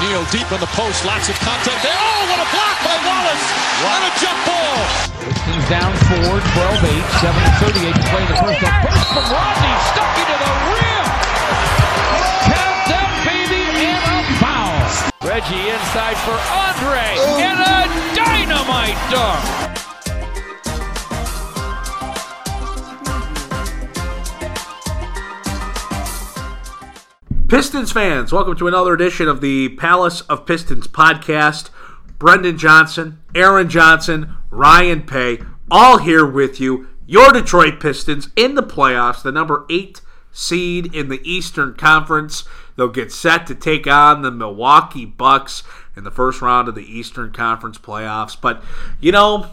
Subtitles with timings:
[0.00, 1.92] O'Neal deep in the post, lots of contact there.
[1.92, 3.44] Oh, what a block by Wallace!
[3.84, 4.80] What a jump ball!
[5.20, 8.64] Pistons down four, 12-8, 7-38 to play in the first.
[8.64, 11.04] A burst from Rodney, stuck into the rim!
[12.48, 14.80] Count them, baby, and a foul!
[15.20, 17.84] Reggie inside for Andre, and a
[18.16, 19.89] dynamite dunk!
[27.50, 31.70] Pistons fans, welcome to another edition of the Palace of Pistons podcast.
[32.16, 36.86] Brendan Johnson, Aaron Johnson, Ryan Paye, all here with you.
[37.08, 40.00] Your Detroit Pistons in the playoffs, the number eight
[40.30, 42.44] seed in the Eastern Conference.
[42.76, 45.64] They'll get set to take on the Milwaukee Bucks
[45.96, 48.40] in the first round of the Eastern Conference playoffs.
[48.40, 48.62] But,
[49.00, 49.50] you know,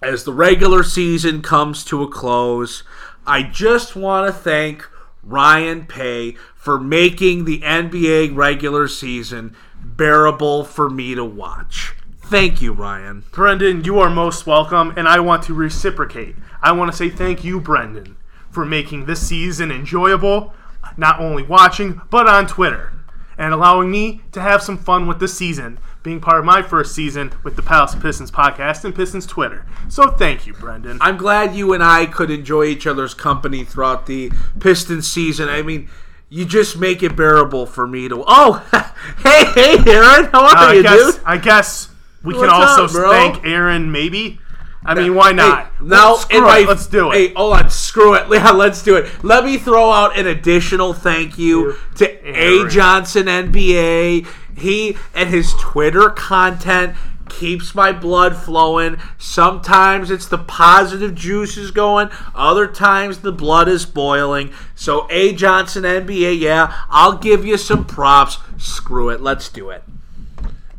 [0.00, 2.82] as the regular season comes to a close,
[3.26, 4.88] I just want to thank
[5.24, 11.94] Ryan Paye for making the NBA regular season bearable for me to watch.
[12.22, 13.24] Thank you, Ryan.
[13.32, 16.36] Brendan, you are most welcome, and I want to reciprocate.
[16.62, 18.16] I want to say thank you, Brendan,
[18.50, 20.54] for making this season enjoyable,
[20.96, 22.92] not only watching, but on Twitter,
[23.38, 26.94] and allowing me to have some fun with this season, being part of my first
[26.94, 29.66] season with the Palace Pistons podcast and Pistons Twitter.
[29.88, 30.98] So thank you, Brendan.
[31.00, 35.48] I'm glad you and I could enjoy each other's company throughout the Pistons season.
[35.48, 35.88] I mean,
[36.28, 38.24] you just make it bearable for me to.
[38.26, 38.64] Oh,
[39.22, 41.22] hey, hey, Aaron, how are Uh, I you, guess dude?
[41.24, 41.88] I guess
[42.22, 44.38] we can also up, thank Aaron, maybe.
[44.86, 45.66] I mean, why not?
[45.66, 47.14] Hey, now, screw in my- it, let's do it.
[47.14, 48.26] Hey, hold on, screw it.
[48.30, 49.10] Yeah, let's do it.
[49.24, 52.06] Let me throw out an additional thank you to
[52.38, 52.68] A.
[52.68, 54.26] Johnson NBA.
[54.56, 56.94] He and his Twitter content
[57.30, 58.98] keeps my blood flowing.
[59.18, 64.52] Sometimes it's the positive juices going, other times the blood is boiling.
[64.74, 65.32] So, A.
[65.34, 68.38] Johnson NBA, yeah, I'll give you some props.
[68.58, 69.82] Screw it, let's do it.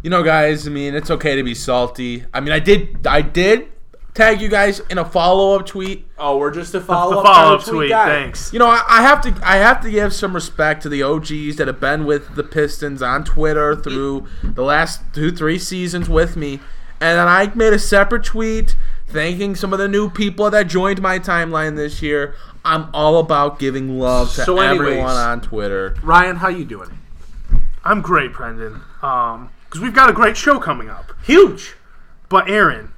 [0.04, 0.68] you know, guys.
[0.68, 2.24] I mean, it's okay to be salty.
[2.34, 3.68] I mean, I did, I did
[4.16, 6.08] tag you guys in a follow up tweet.
[6.18, 8.52] Oh, we're just a follow up follow up tweet, thanks.
[8.52, 11.58] You know, I, I have to, I have to give some respect to the OGs
[11.58, 16.36] that have been with the Pistons on Twitter through the last two, three seasons with
[16.36, 16.54] me,
[17.00, 18.76] and then I made a separate tweet
[19.08, 22.34] thanking some of the new people that joined my timeline this year.
[22.64, 25.96] I'm all about giving love to So anyways- everyone on Twitter.
[26.02, 26.98] Ryan, how you doing?
[27.84, 28.82] I'm great, Brendan.
[29.04, 31.12] Um, because we've got a great show coming up.
[31.24, 31.76] Huge.
[32.30, 32.92] But Aaron,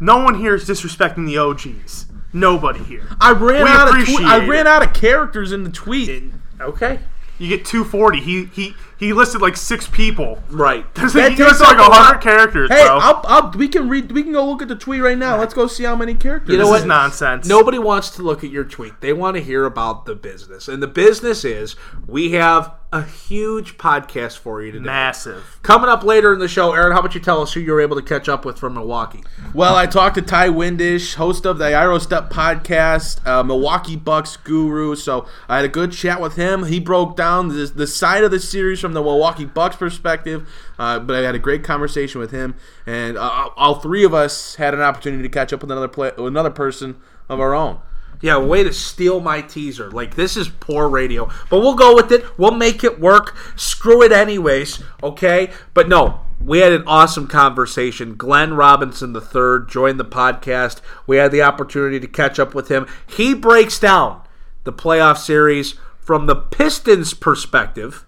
[0.00, 2.06] no one here is disrespecting the OGs.
[2.32, 3.06] Nobody here.
[3.20, 6.32] I ran We out of appreciate twe- I ran out of characters in the tweet.
[6.60, 6.98] Okay.
[7.38, 8.20] You get 240.
[8.20, 10.40] He he he listed like six people.
[10.50, 10.84] Right.
[10.94, 12.98] There's That like, he listed takes like a hundred characters, Hey, bro.
[12.98, 14.12] I'll, I'll, we can read.
[14.12, 15.36] We can go look at the tweet right now.
[15.38, 16.52] Let's go see how many characters.
[16.52, 16.80] You know this what?
[16.80, 17.46] is nonsense.
[17.48, 19.00] Nobody wants to look at your tweet.
[19.00, 20.68] They want to hear about the business.
[20.68, 21.74] And the business is
[22.06, 24.84] we have a huge podcast for you today.
[24.84, 25.58] massive.
[25.62, 27.80] Coming up later in the show, Aaron, how about you tell us who you were
[27.80, 29.24] able to catch up with from Milwaukee?
[29.52, 34.36] Well, I talked to Ti Windisch, host of the Gyro Step podcast, uh, Milwaukee Bucks
[34.36, 34.94] guru.
[34.94, 36.66] So I had a good chat with him.
[36.66, 40.48] He broke down the, the side of the series from the Milwaukee Bucks perspective.
[40.78, 42.54] Uh, but I had a great conversation with him,
[42.86, 46.12] and uh, all three of us had an opportunity to catch up with another play,
[46.16, 46.96] with another person
[47.28, 47.80] of our own.
[48.24, 49.90] Yeah, way to steal my teaser.
[49.90, 51.28] Like, this is poor radio.
[51.50, 52.24] But we'll go with it.
[52.38, 53.36] We'll make it work.
[53.54, 55.50] Screw it anyways, okay?
[55.74, 58.16] But no, we had an awesome conversation.
[58.16, 60.80] Glenn Robinson III joined the podcast.
[61.06, 62.86] We had the opportunity to catch up with him.
[63.06, 64.22] He breaks down
[64.62, 68.06] the playoff series from the Pistons' perspective.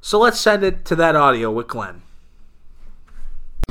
[0.00, 2.00] So let's send it to that audio with Glenn.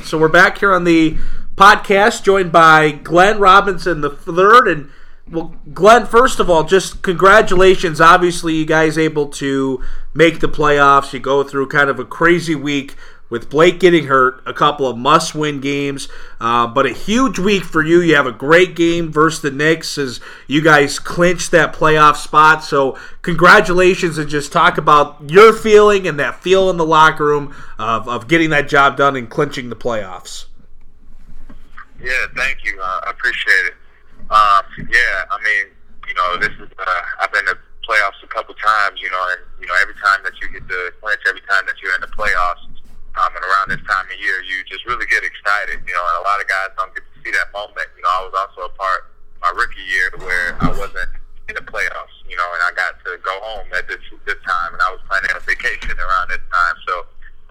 [0.04, 1.18] So we're back here on the
[1.56, 4.90] podcast, joined by Glenn Robinson III and
[5.30, 6.06] well, Glenn.
[6.06, 8.00] First of all, just congratulations.
[8.00, 11.12] Obviously, you guys able to make the playoffs.
[11.12, 12.94] You go through kind of a crazy week
[13.30, 16.08] with Blake getting hurt, a couple of must-win games,
[16.40, 18.00] uh, but a huge week for you.
[18.00, 22.62] You have a great game versus the Knicks as you guys clinch that playoff spot.
[22.62, 27.54] So, congratulations, and just talk about your feeling and that feel in the locker room
[27.78, 30.44] of, of getting that job done and clinching the playoffs.
[32.00, 32.78] Yeah, thank you.
[32.80, 33.74] I appreciate it.
[34.34, 35.70] Um, yeah, I mean,
[36.10, 37.54] you know, this is uh, I've been to
[37.86, 40.90] playoffs a couple times, you know, and you know, every time that you get to
[40.98, 42.66] clinch, every time that you're in the playoffs,
[43.14, 46.02] um, and around this time of year, you just really get excited, you know.
[46.02, 47.86] And a lot of guys don't get to see that moment.
[47.94, 51.14] You know, I was also a part my rookie year where I wasn't
[51.46, 54.74] in the playoffs, you know, and I got to go home at this this time,
[54.74, 56.76] and I was planning on vacation around this time.
[56.90, 56.94] So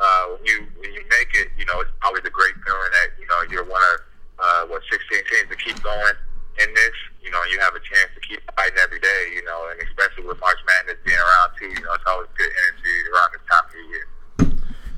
[0.04, 3.16] uh, when you when you make it, you know, it's always a great feeling that
[3.16, 3.98] you know you're one of
[4.36, 5.00] uh, what 16
[5.32, 6.20] teams to keep going
[6.60, 6.96] in this.
[7.22, 9.22] You know, you have a chance to keep fighting every day.
[9.36, 12.52] You know, and especially with March Madness being around too, you know, it's always good
[12.68, 14.08] energy around this time of the year.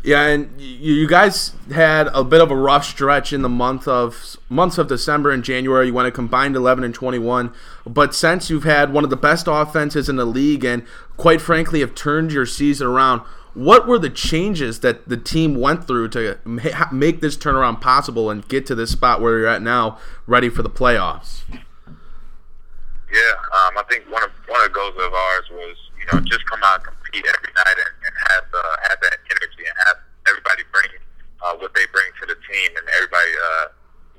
[0.05, 4.37] Yeah, and you guys had a bit of a rough stretch in the month of
[4.49, 5.87] months of December and January.
[5.87, 7.51] You went a combined 11 and 21,
[7.87, 10.85] but since you've had one of the best offenses in the league and
[11.17, 13.23] quite frankly have turned your season around,
[13.55, 18.29] what were the changes that the team went through to ma- make this turnaround possible
[18.29, 19.97] and get to this spot where you're at now,
[20.27, 21.41] ready for the playoffs?
[21.49, 23.31] Yeah,
[23.63, 26.43] um, I think one of one of the goals of ours was you know just
[26.51, 29.97] come out and compete every night and, and have uh, have that energy and have
[30.27, 30.91] everybody bring
[31.39, 33.65] uh, what they bring to the team and everybody uh,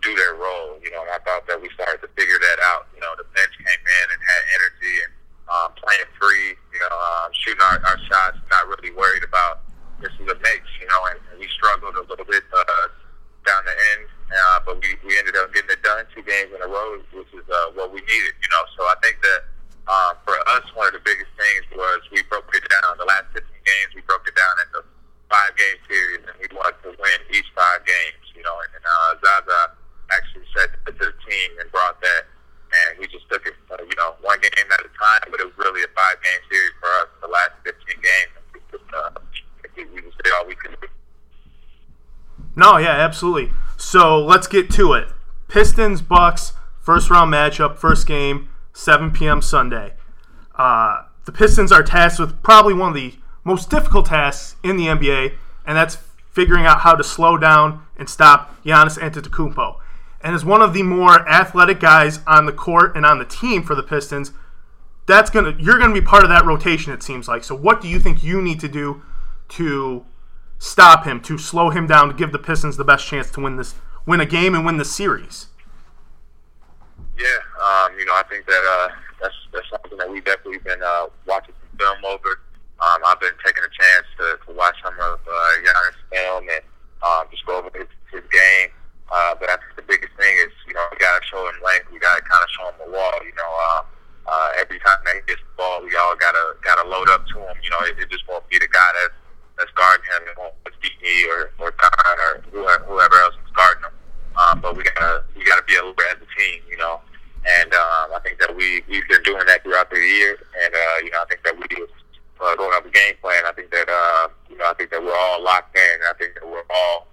[0.00, 0.80] do their role.
[0.80, 2.88] You know, and I thought that we started to figure that out.
[2.96, 5.12] You know, the bench came in and had energy and
[5.48, 6.54] um, playing free.
[6.72, 9.66] You know, um, shooting our, our shots, not really worried about
[10.02, 10.62] this is a mix.
[10.80, 12.86] You know, and, and we struggled a little bit uh,
[13.46, 14.10] down the end.
[14.26, 17.30] Uh, but we, we ended up getting it done two games in a row, which
[17.30, 18.64] is uh, what we needed, you know.
[18.74, 19.40] So I think that
[19.86, 22.98] uh, for us, one of the biggest things was we broke it down.
[22.98, 24.82] The last 15 games, we broke it down into
[25.30, 28.54] five game series, and we wanted to win each five games, you know.
[28.66, 29.60] And, and uh, Zaza
[30.10, 32.26] actually said to the team and brought that,
[32.72, 35.30] and we just took it, uh, you know, one game at a time.
[35.30, 37.08] But it was really a five game series for us.
[37.22, 39.10] The last 15 games, we just, uh,
[39.76, 40.88] we, just did all we could do.
[42.56, 43.52] No, yeah, absolutely.
[43.76, 45.08] So let's get to it.
[45.48, 46.52] Pistons Bucks
[46.86, 49.42] first round matchup, first game, 7 p.m.
[49.42, 49.94] Sunday.
[50.54, 54.86] Uh, the Pistons are tasked with probably one of the most difficult tasks in the
[54.86, 55.34] NBA,
[55.66, 55.98] and that's
[56.30, 59.78] figuring out how to slow down and stop Giannis Antetokounmpo.
[60.26, 63.62] And as one of the more athletic guys on the court and on the team
[63.62, 64.32] for the Pistons,
[65.06, 66.92] that's gonna you're gonna be part of that rotation.
[66.92, 67.44] It seems like.
[67.44, 69.02] So, what do you think you need to do
[69.50, 70.04] to
[70.58, 73.54] stop him, to slow him down, to give the Pistons the best chance to win
[73.54, 75.46] this, win a game and win the series.
[77.16, 77.26] Yeah,
[77.62, 81.06] um, you know, I think that uh, that's that's something that we've definitely been uh,
[81.28, 82.40] watching film over.
[82.82, 86.64] Um, I've been taking a chance to, to watch some of uh, Giannis film and
[87.02, 88.70] um, just go over his, his game.
[89.06, 91.54] Uh, but I think the biggest thing is, you know, we got to show him
[91.62, 91.86] length.
[91.94, 93.14] We got to kind of show him the wall.
[93.22, 93.80] You know, uh,
[94.26, 97.08] uh, every time that he gets the ball, we all got to got to load
[97.10, 97.54] up to him.
[97.62, 99.18] You know, it, it just won't be the guy that's
[99.62, 100.22] that's guarding him.
[100.26, 103.94] It won't be DE or or Don or whoever, whoever else is guarding him.
[104.36, 106.98] Um, but we gotta we gotta be a leader as a team, you know.
[107.46, 110.34] And um, I think that we we've been doing that throughout the year.
[110.34, 111.64] And uh, you know, I think that we
[112.42, 113.46] uh, going up the game plan.
[113.46, 115.96] I think that uh, you know, I think that we're all locked in.
[116.10, 117.06] I think that we're all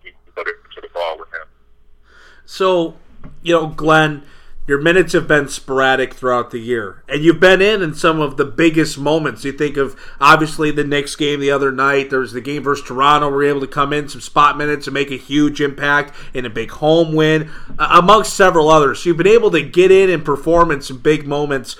[0.74, 1.48] to the ball with him.
[2.46, 2.96] So,
[3.42, 4.24] you know, Glenn,
[4.66, 8.38] your minutes have been sporadic throughout the year, and you've been in in some of
[8.38, 9.44] the biggest moments.
[9.44, 12.10] You think of obviously the Knicks game the other night.
[12.10, 13.28] There was the game versus Toronto.
[13.28, 16.46] We were able to come in some spot minutes and make a huge impact in
[16.46, 19.06] a big home win, uh, amongst several others.
[19.06, 21.76] You've been able to get in and perform in some big moments.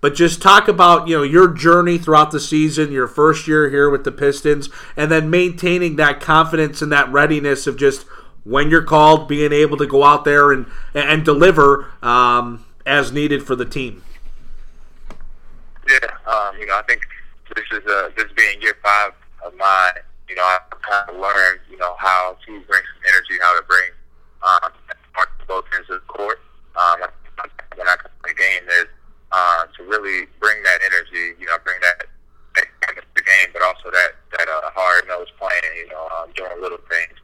[0.00, 3.90] But just talk about you know your journey throughout the season, your first year here
[3.90, 8.06] with the Pistons, and then maintaining that confidence and that readiness of just
[8.44, 13.42] when you're called, being able to go out there and and deliver um, as needed
[13.42, 14.02] for the team.
[15.88, 17.00] Yeah, um, you know, I think
[17.54, 19.12] this is uh, this being year five
[19.44, 19.92] of mine.
[20.28, 23.64] You know, I've kind of learned, you know, how to bring some energy, how to
[23.66, 23.90] bring
[24.42, 24.72] um,
[25.46, 26.40] both ends of the court.
[26.76, 27.08] Um,
[27.76, 28.86] when I play the game is
[29.32, 32.04] uh, to really bring that energy, you know, bring that,
[32.56, 32.66] that
[33.14, 36.78] the game, but also that that uh, hard nose playing, you know, um, doing little
[36.88, 37.18] things.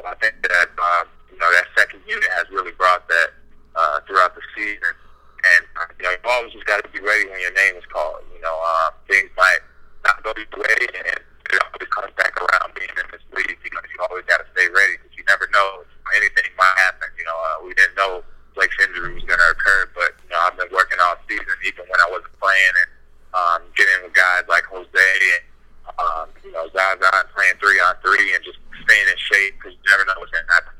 [0.00, 3.36] So I think that um, you know that second unit has really brought that
[3.76, 4.96] uh, throughout the season.
[5.44, 7.84] And uh, you know, you always just got to be ready when your name is
[7.92, 8.24] called.
[8.32, 9.60] You know, um, things might
[10.08, 13.60] not go your way, and it always comes back around being in this league.
[13.60, 15.84] You know, you always got to stay ready because you never know
[16.16, 17.12] anything might happen.
[17.20, 18.24] You know, uh, we didn't know
[18.56, 21.84] Blake's injury was going to occur, but you know, I've been working all season, even
[21.92, 22.90] when I wasn't playing, and
[23.36, 25.44] um, getting with guys like Jose and
[26.00, 29.90] um, you know Zaza playing three on three, and just staying in shape because you
[29.90, 30.72] never know what's going to happen.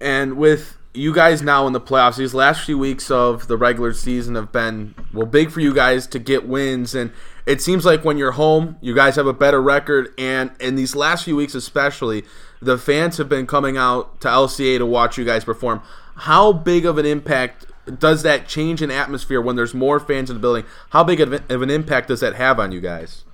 [0.00, 3.92] And with you guys now in the playoffs, these last few weeks of the regular
[3.92, 7.12] season have been well big for you guys to get wins and
[7.46, 10.94] it seems like when you're home, you guys have a better record and in these
[10.94, 12.24] last few weeks especially,
[12.60, 15.82] the fans have been coming out to LCA to watch you guys perform.
[16.16, 17.66] How big of an impact
[17.98, 20.64] does that change in atmosphere when there's more fans in the building?
[20.90, 23.24] How big of an impact does that have on you guys?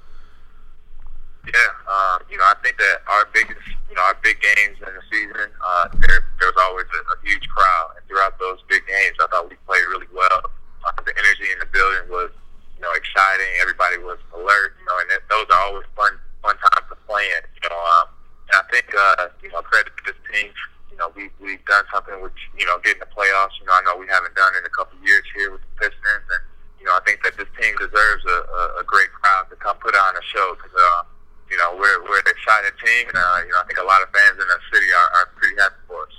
[1.46, 1.52] Yeah,
[1.90, 5.04] um, you know, I think that our biggest, you know, our big games in the
[5.06, 9.14] season, uh, there, there was always a, a huge crowd, and throughout those big games,
[9.22, 10.50] I thought we played really well.
[10.82, 12.34] Uh, the energy in the building was,
[12.74, 13.46] you know, exciting.
[13.62, 16.10] Everybody was alert, you know, and it, those are always fun,
[16.42, 17.42] fun times to play in.
[17.62, 18.10] You know, um,
[18.50, 20.50] and I think, uh, you know, credit to this team.
[20.90, 23.54] You know, we we've done something which, you know, getting the playoffs.
[23.62, 26.26] You know, I know we haven't done in a couple years here with the Pistons,
[26.34, 26.42] and
[26.82, 29.78] you know, I think that this team deserves a, a, a great crowd to come
[29.78, 30.74] put on a show because.
[30.74, 31.13] Uh,
[31.54, 34.02] you know, we're we're an excited team, and uh, you know I think a lot
[34.02, 36.12] of fans in the city are, are pretty happy for us.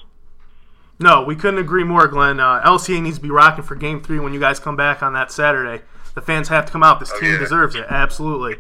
[0.98, 2.40] No, we couldn't agree more, Glenn.
[2.40, 5.12] Uh, LCA needs to be rocking for Game Three when you guys come back on
[5.14, 5.84] that Saturday.
[6.16, 7.02] The fans have to come out.
[7.02, 7.40] This Oh, team yeah.
[7.40, 7.86] deserves it.
[7.90, 8.56] Absolutely.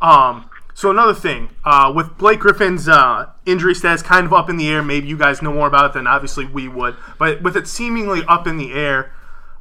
[0.00, 4.56] Um, so another thing, uh, with Blake Griffin's uh, injury status kind of up in
[4.56, 6.96] the air, maybe you guys know more about it than obviously we would.
[7.18, 9.12] But with it seemingly up in the air,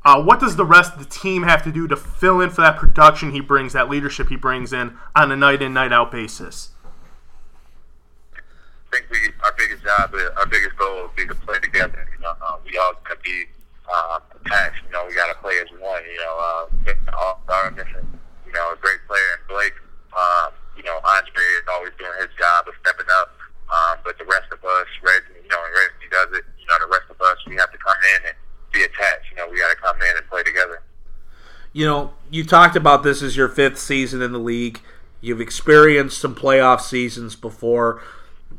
[0.05, 2.61] uh, what does the rest of the team have to do to fill in for
[2.61, 6.11] that production he brings, that leadership he brings in on a night in, night out
[6.11, 6.71] basis?
[8.35, 12.07] I think we our biggest job, uh, our biggest goal would be to play together.
[12.15, 13.45] You know, uh, we all to be
[13.89, 14.83] uh, attached.
[14.85, 16.03] You know, we got to play as one.
[16.05, 17.73] You know, uh, all star.
[17.73, 19.73] You know, a great player in Blake.
[20.13, 23.33] Uh, you know, Andre is always doing his job of stepping up.
[23.71, 26.45] Um, but the rest of us, Reggie, you know, and Reggie does it.
[26.59, 28.37] You know, the rest of us, we have to come in and
[28.73, 29.31] be attached.
[29.31, 30.81] You know, we got to come in and play together.
[31.71, 34.81] You know, you talked about this as your fifth season in the league.
[35.21, 38.01] You've experienced some playoff seasons before.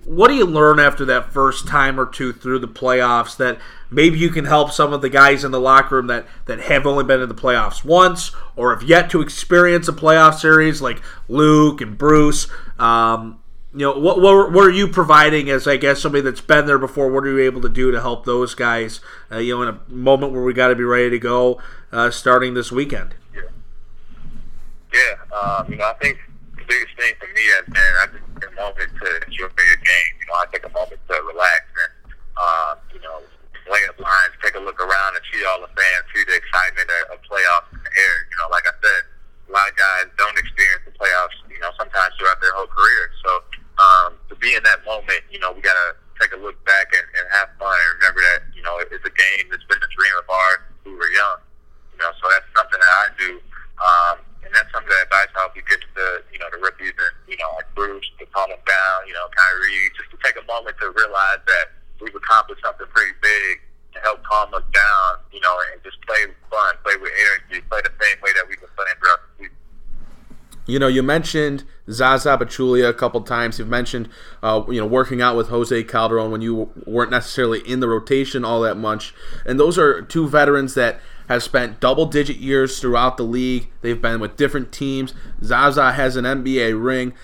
[0.05, 3.59] What do you learn after that first time or two through the playoffs that
[3.91, 6.87] maybe you can help some of the guys in the locker room that, that have
[6.87, 11.01] only been in the playoffs once or have yet to experience a playoff series like
[11.29, 12.49] Luke and Bruce?
[12.79, 13.41] Um,
[13.75, 16.79] you know, what, what, what are you providing as, I guess, somebody that's been there
[16.79, 17.11] before?
[17.11, 19.01] What are you able to do to help those guys,
[19.33, 22.11] uh, you know, in a moment where we got to be ready to go uh,
[22.11, 23.17] starting this weekend?
[23.35, 26.23] Yeah, um, you know, I think
[26.55, 29.79] the biggest thing for me has been I just take a moment to enjoy the
[29.83, 30.13] game.
[30.23, 33.19] You know, I take a moment to relax and, uh, you know,
[33.67, 36.87] lay up lines, take a look around and see all the fans, see the excitement
[36.87, 38.17] of, of playoffs in the air.
[38.31, 39.03] You know, like I said,
[39.49, 43.11] a lot of guys don't experience the playoffs, you know, sometimes throughout their whole career.
[43.27, 43.43] So
[43.79, 45.89] um, to be in that moment, you know, we got to
[46.21, 49.15] take a look back and, and have fun and remember that, you know, it's a
[49.15, 51.39] game that's been a dream of ours when we were young.
[51.95, 53.31] You know, so that's something that I do.
[53.79, 54.17] Um,
[54.47, 56.95] and that's some of the advice I'll be giving to, the, you know, the rookies
[56.95, 60.39] and, you know, like Bruce to calm them down, you know, Khyri, just to take
[60.39, 63.63] a moment to realize that we've accomplished something pretty big
[63.95, 67.81] to help calm us down, you know, and just play fun, play with energy, play
[67.83, 69.64] the same way that we've been playing throughout the season.
[70.67, 73.59] You know, you mentioned Zaza Pachulia a couple times.
[73.59, 74.09] You've mentioned,
[74.43, 78.45] uh, you know, working out with Jose Calderon when you weren't necessarily in the rotation
[78.45, 79.15] all that much.
[79.45, 83.69] And those are two veterans that have spent double-digit years throughout the league.
[83.81, 85.15] They've been with different teams.
[85.43, 87.15] Zaza has an NBA ring.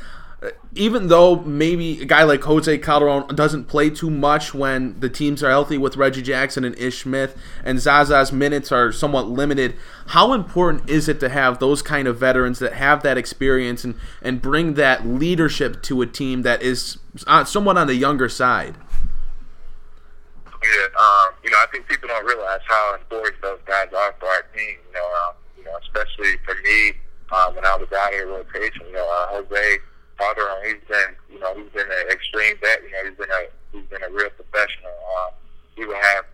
[0.75, 5.43] Even though maybe a guy like Jose Calderon doesn't play too much when the teams
[5.43, 9.75] are healthy with Reggie Jackson and Ish Smith, and Zaza's minutes are somewhat limited,
[10.09, 13.97] how important is it to have those kind of veterans that have that experience and,
[14.23, 18.77] and bring that leadership to a team that is uh, somewhat on the younger side?
[20.63, 24.27] Yeah, um, you know, I think people don't realize how important those guys are for
[24.27, 24.77] our team.
[24.89, 26.93] You know, um, you know, especially for me
[27.33, 28.87] uh, when I was out here rotation.
[28.87, 29.79] You know, uh, Jose
[30.21, 32.85] Calderon, he's been, you know, he's been an extreme vet.
[32.85, 34.93] You know, he's been a he's been a real professional.
[34.93, 35.33] Um,
[35.73, 36.29] he will have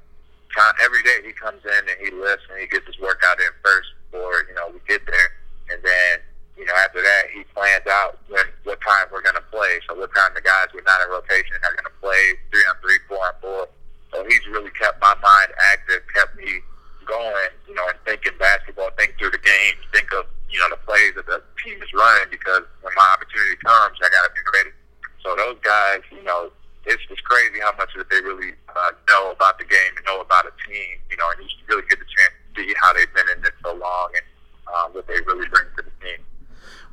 [0.50, 1.22] time every day.
[1.22, 4.54] He comes in and he lifts and he gets his workout in first before you
[4.58, 5.30] know we get there,
[5.70, 6.18] and then
[6.58, 9.78] you know after that he plans out when what time we're gonna play.
[9.86, 12.74] So what time the guys who are not in rotation are gonna play three on
[12.82, 13.62] three, four on four.
[14.10, 16.58] So he's really kept my mind active, kept me
[17.06, 20.80] going, you know, and thinking basketball, think through the game, think of, you know, the
[20.86, 24.42] plays that the team is running because when my opportunity comes, I got to be
[24.54, 24.72] ready.
[25.22, 26.50] So those guys, you know,
[26.86, 30.20] it's, it's crazy how much that they really uh, know about the game and know
[30.20, 33.12] about a team, you know, and you really get the chance to see how they've
[33.12, 34.26] been in it so long and
[34.70, 36.24] um, what they really bring to the team.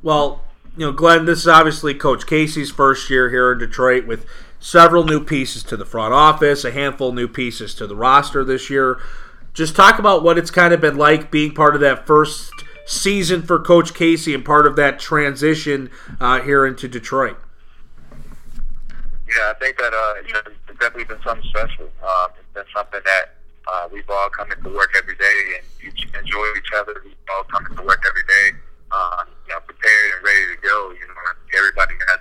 [0.02, 0.42] Well,
[0.76, 4.26] you know, Glenn, this is obviously Coach Casey's first year here in Detroit with
[4.58, 8.44] several new pieces to the front office, a handful of new pieces to the roster
[8.44, 8.98] this year.
[9.52, 12.50] Just talk about what it's kind of been like being part of that first
[12.86, 17.36] season for Coach Casey and part of that transition uh, here into Detroit.
[19.28, 21.90] Yeah, I think that uh, it's definitely been something special.
[22.02, 23.34] Um, it's been something that
[23.66, 25.64] uh, we've all come into work every day and
[26.14, 26.94] enjoy each other.
[27.04, 28.58] We've all come into work every day,
[28.92, 30.92] um, you know, prepared and ready to go.
[30.92, 31.16] You know,
[31.56, 32.20] everybody has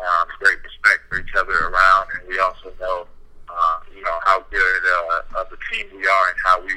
[0.00, 3.06] um, great respect for each other around, and we also know,
[3.48, 6.72] uh, you know, how good uh, of a team we are and how we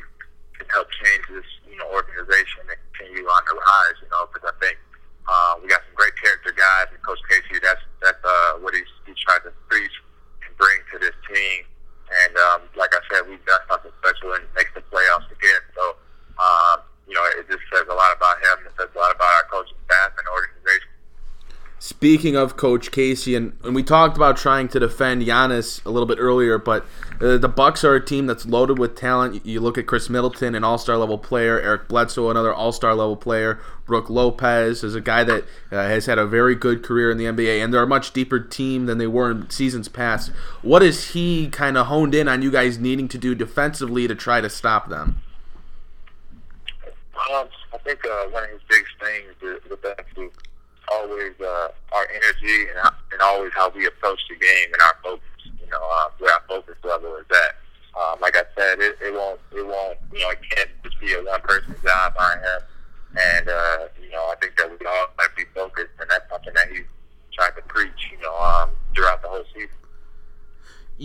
[0.59, 3.97] can help change this, you know, organization and continue on the rise.
[4.03, 4.77] You know, because I think
[5.27, 8.91] uh, we got some great character guys, and Coach Casey, that's that's uh, what he's
[9.07, 9.95] he's trying to preach
[10.43, 11.63] and bring to this team.
[12.11, 15.63] And um, like I said, we've done something special and makes the playoffs again.
[15.73, 15.95] So,
[16.37, 18.67] um, you know, it just says a lot about him.
[18.67, 20.91] It says a lot about our coaching staff and organization.
[22.03, 26.05] Speaking of Coach Casey, and, and we talked about trying to defend Giannis a little
[26.05, 26.85] bit earlier, but
[27.21, 29.45] uh, the Bucks are a team that's loaded with talent.
[29.45, 33.61] You, look at Khris Middleton, an All-Star level player, Eric Bledsoe, another All-Star level player,
[33.85, 37.23] Brook Lopez is a guy that uh, has had a very good career in the
[37.23, 40.29] NBA, and they're a much deeper team than they were in seasons past.
[40.61, 44.15] What is he kind of honed in on you guys needing to do defensively to
[44.15, 45.21] try to stop them?
[47.31, 50.31] Um, I think uh, one of his biggest things is, with that is
[50.91, 55.23] always uh, our energy and, and always how we approach the game and our focus.
[55.45, 57.55] You know, uh, where our focus level is at.
[57.97, 61.13] Um, like I said, it, it won't, it won't, you know, it can't just be
[61.13, 62.61] a one person job on him.
[63.15, 66.53] And uh, you know, I think that we all might be focused, and that's something
[66.55, 66.85] that he's
[67.33, 68.09] trying to preach.
[68.11, 69.69] You know, um, throughout the whole season.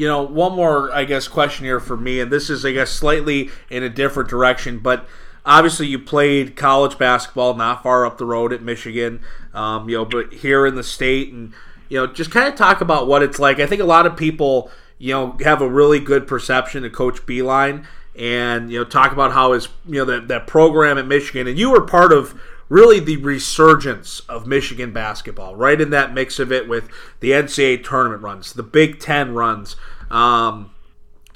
[0.08, 2.88] You know, one more, I guess, question here for me, and this is, I guess,
[2.88, 5.06] slightly in a different direction, but
[5.44, 9.20] obviously you played college basketball not far up the road at Michigan,
[9.52, 11.52] um, you know, but here in the state, and
[11.90, 13.60] you know, just kind of talk about what it's like.
[13.60, 17.26] I think a lot of people, you know, have a really good perception of Coach
[17.26, 17.84] Beilein,
[18.16, 21.58] and you know, talk about how his, you know, that that program at Michigan, and
[21.58, 26.50] you were part of really the resurgence of Michigan basketball, right in that mix of
[26.50, 26.88] it with
[27.20, 29.76] the NCAA tournament runs, the Big Ten runs.
[30.10, 30.72] Um,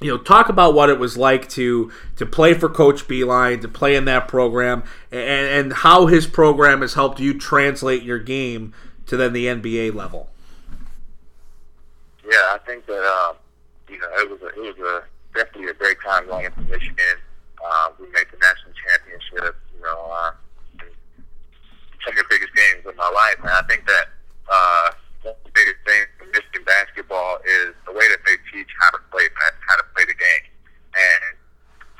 [0.03, 3.69] you know, talk about what it was like to to play for Coach Beilein, to
[3.69, 8.75] play in that program, and, and how his program has helped you translate your game
[9.07, 10.29] to then the NBA level.
[12.25, 13.35] Yeah, I think that uh,
[13.89, 17.17] you know it was a, it was a definitely a great time going into Michigan.
[17.65, 19.57] Uh, we made the national championship.
[19.77, 20.31] You know, uh,
[22.05, 24.07] some of the biggest games of my life, and I think that
[24.51, 24.91] uh,
[25.23, 26.09] the biggest Michigan
[26.73, 29.29] basketball is the way that they teach how to play
[29.69, 30.47] how to play the game.
[30.97, 31.37] And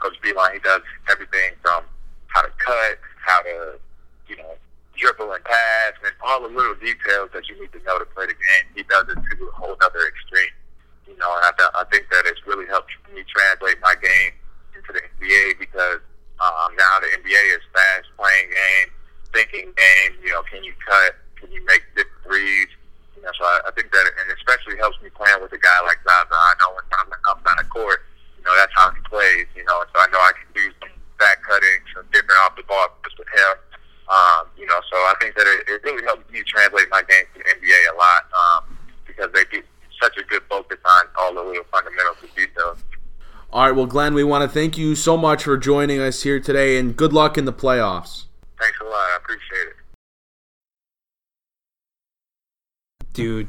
[0.01, 1.85] Coach Beilein, he does everything from
[2.29, 3.77] how to cut, how to
[4.29, 4.57] you know
[4.97, 8.27] dribble and pass, and all the little details that you need to know to play
[8.27, 8.65] the game.
[8.75, 10.57] He does it to a whole other extreme.
[11.07, 14.33] You know, and I, I think that it's really helped me translate my game
[14.73, 16.01] into the NBA because
[16.41, 18.89] um, now the NBA is fast playing game,
[19.37, 20.13] thinking game.
[20.25, 21.21] You know, can you cut?
[21.37, 22.69] Can you make good threes?
[23.23, 25.79] You know, so I, I think that, and especially helps me playing with a guy
[25.87, 26.35] like Zaza.
[26.35, 28.03] I know when I'm outside the court,
[28.35, 29.47] you know, that's how he plays.
[29.55, 30.91] You know, so I know I can do some
[31.23, 33.55] back cutting, some different off the ball just with him.
[34.11, 37.31] Um, you know, so I think that it, it really helps me translate my game
[37.31, 38.75] to the NBA a lot um,
[39.07, 39.63] because they do
[40.03, 42.83] such a good focus on all the little fundamentals and details.
[43.53, 46.41] All right, well, Glenn, we want to thank you so much for joining us here
[46.41, 48.25] today, and good luck in the playoffs.
[48.59, 48.95] Thanks a lot.
[48.95, 49.82] I appreciate it.
[53.13, 53.49] Dude,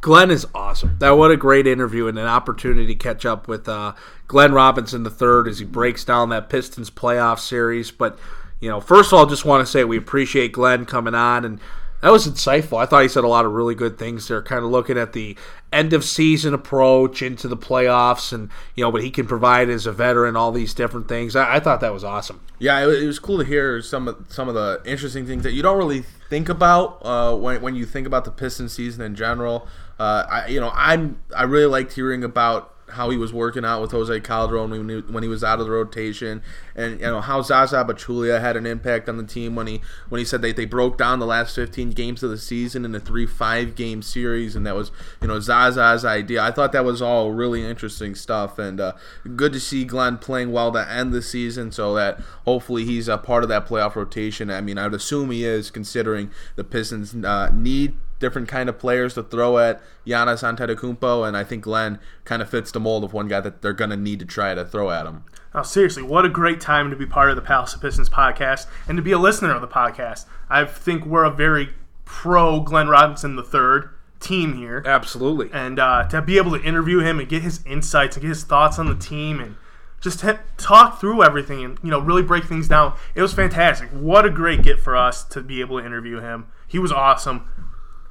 [0.00, 0.96] Glenn is awesome.
[0.98, 3.94] That what a great interview and an opportunity to catch up with uh,
[4.26, 7.90] Glenn Robinson III as he breaks down that Pistons playoff series.
[7.90, 8.18] But
[8.60, 11.60] you know, first of all, just want to say we appreciate Glenn coming on and
[12.04, 12.76] that was insightful.
[12.76, 15.14] I thought he said a lot of really good things there, kind of looking at
[15.14, 15.38] the
[15.72, 19.86] end of season approach into the playoffs, and you know what he can provide as
[19.86, 21.34] a veteran, all these different things.
[21.34, 22.42] I, I thought that was awesome.
[22.58, 25.52] Yeah, it, it, was cool to hear some of some of the interesting things that
[25.52, 29.14] you don't really think about uh, when when you think about the Pistons season in
[29.14, 29.66] general.
[29.98, 33.80] Uh, I you know I'm I really liked hearing about how he was working out
[33.80, 36.42] with Jose Calderon when he, when he was out of the rotation,
[36.74, 40.18] and you know how Zaza Pachulia had an impact on the team when he when
[40.18, 43.00] he said they, they broke down the last 15 games of the season in a
[43.00, 46.42] three five game series, and that was you know Zaza's idea.
[46.42, 48.92] I thought that was all really interesting stuff, and uh,
[49.36, 53.18] good to see Glenn playing well to end the season, so that hopefully he's a
[53.18, 54.50] part of that playoff rotation.
[54.50, 58.78] I mean, I would assume he is, considering the Pistons uh, need different kind of
[58.78, 63.04] players to throw at Giannis Antetokounmpo, and I think Glenn kind of fits the mold
[63.04, 65.24] of one guy that they're going to need to try to throw at him.
[65.54, 68.66] Oh, seriously, what a great time to be part of the Palace of Pistons podcast
[68.88, 70.26] and to be a listener of the podcast.
[70.48, 71.70] I think we're a very
[72.04, 74.82] pro Glenn Robinson III team here.
[74.84, 75.50] Absolutely.
[75.52, 78.44] And uh, to be able to interview him and get his insights and get his
[78.44, 79.56] thoughts on the team and
[80.00, 80.22] just
[80.58, 82.94] talk through everything and you know really break things down.
[83.14, 83.88] It was fantastic.
[83.90, 86.46] What a great get for us to be able to interview him.
[86.66, 87.48] He was awesome.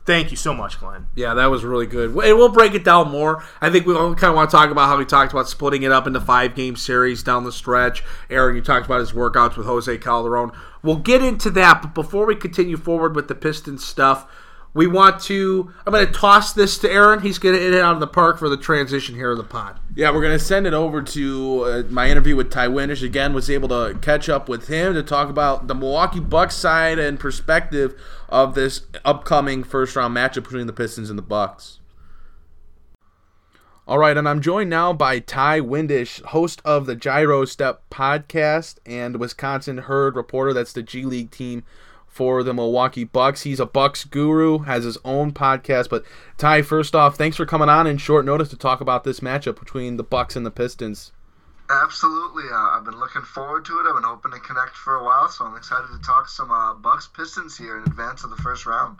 [0.05, 1.07] Thank you so much, Glenn.
[1.15, 2.09] Yeah, that was really good.
[2.09, 3.41] And we'll break it down more.
[3.61, 5.93] I think we kind of want to talk about how we talked about splitting it
[5.93, 8.03] up into five game series down the stretch.
[8.29, 10.51] Aaron, you talked about his workouts with Jose Calderon.
[10.81, 14.29] We'll get into that, but before we continue forward with the Pistons stuff,
[14.73, 15.71] we want to.
[15.85, 17.21] I'm going to toss this to Aaron.
[17.21, 19.43] He's going to hit it out of the park for the transition here in the
[19.43, 19.79] pod.
[19.95, 23.03] Yeah, we're going to send it over to uh, my interview with Ti Windisch.
[23.03, 26.97] Again, was able to catch up with him to talk about the Milwaukee Bucks side
[26.97, 27.95] and perspective
[28.29, 31.79] of this upcoming first round matchup between the Pistons and the Bucks.
[33.85, 38.77] All right, and I'm joined now by Ti Windisch, host of the Gyro Step podcast
[38.85, 40.53] and Wisconsin Herd reporter.
[40.53, 41.63] That's the G League team
[42.13, 43.41] for the Milwaukee Bucks.
[43.41, 45.89] He's a Bucks guru, has his own podcast.
[45.89, 46.05] But
[46.37, 49.59] Ty, first off, thanks for coming on in short notice to talk about this matchup
[49.59, 51.11] between the Bucks and the Pistons.
[51.71, 53.87] Absolutely, uh, I've been looking forward to it.
[53.87, 56.75] I've been hoping to connect for a while, so I'm excited to talk some uh,
[56.75, 58.97] Bucks Pistons here in advance of the first round.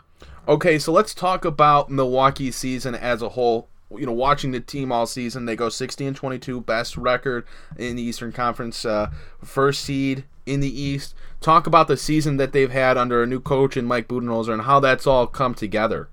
[0.48, 3.68] Okay, so let's talk about Milwaukee's season as a whole.
[3.92, 7.46] You know, watching the team all season, they go 60 and 22, best record
[7.76, 9.10] in the Eastern Conference, uh,
[9.44, 11.14] first seed in the East.
[11.40, 14.62] Talk about the season that they've had under a new coach and Mike Budenholzer and
[14.62, 16.08] how that's all come together.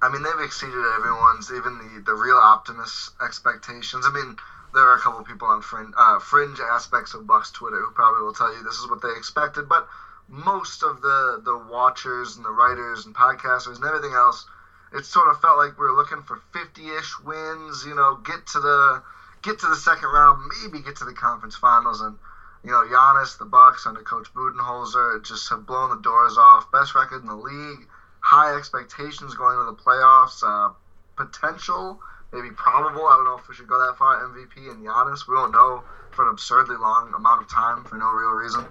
[0.00, 4.04] I mean, they've exceeded everyone's, even the, the real optimist expectations.
[4.04, 4.36] I mean,
[4.74, 8.22] there are a couple people on fringe, uh, fringe aspects of Bucks Twitter who probably
[8.22, 9.86] will tell you this is what they expected, but
[10.28, 14.46] most of the, the watchers and the writers and podcasters and everything else,
[14.92, 18.60] it sort of felt like we were looking for 50-ish wins, you know, get to
[18.60, 19.02] the
[19.42, 22.16] get to the second round, maybe get to the conference finals, and
[22.64, 26.70] you know, Giannis, the Bucks under Coach Budenholzer just have blown the doors off.
[26.70, 27.88] Best record in the league,
[28.20, 30.72] high expectations going into the playoffs, uh,
[31.16, 31.98] potential
[32.32, 33.06] maybe probable.
[33.06, 34.24] I don't know if we should go that far.
[34.24, 35.28] MVP and Giannis.
[35.28, 38.64] We don't know for an absurdly long amount of time for no real reason.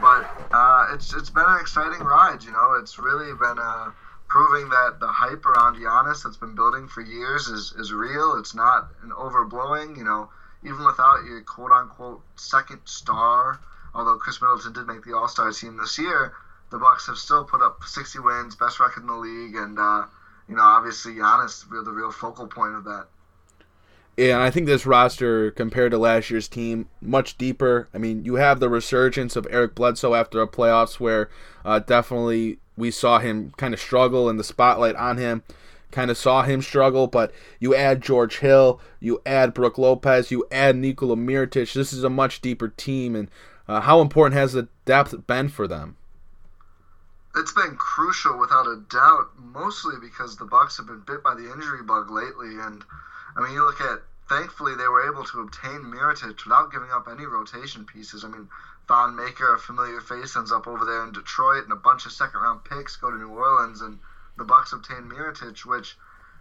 [0.00, 2.42] But uh, it's it's been an exciting ride.
[2.42, 3.90] You know, it's really been uh,
[4.28, 8.36] proving that the hype around Giannis that's been building for years is is real.
[8.38, 9.96] It's not an overblowing.
[9.96, 10.28] You know,
[10.64, 13.60] even without your quote unquote second star,
[13.94, 16.32] although Khris Middleton did make the All Star team this year.
[16.70, 20.04] The Bucks have still put up 60 wins, best record in the league, and uh,
[20.48, 23.06] you know, obviously Giannis the the real focal point of that.
[24.16, 27.88] Yeah, and I think this roster compared to last year's team much deeper.
[27.94, 31.30] I mean, you have the resurgence of Eric Bledsoe after a playoffs where
[31.64, 35.42] uh, definitely we saw him kind of struggle and the spotlight on him
[35.90, 37.06] kind of saw him struggle.
[37.06, 41.72] But you add George Hill, you add Brook Lopez, you add Nikola Mirotic.
[41.72, 43.30] This is a much deeper team, and
[43.68, 45.96] uh, how important has the depth been for them?
[47.36, 51.52] it's been crucial without a doubt, mostly because the Bucks have been bit by the
[51.52, 52.58] injury bug lately.
[52.58, 52.84] And
[53.36, 57.06] I mean, you look at thankfully they were able to obtain Mirotic without giving up
[57.08, 58.24] any rotation pieces.
[58.24, 58.48] I mean,
[58.88, 62.12] Thon Maker, a familiar face, ends up over there in Detroit, and a bunch of
[62.12, 64.00] second round picks go to New Orleans, and
[64.40, 65.96] the Bucks obtain Mirotic, which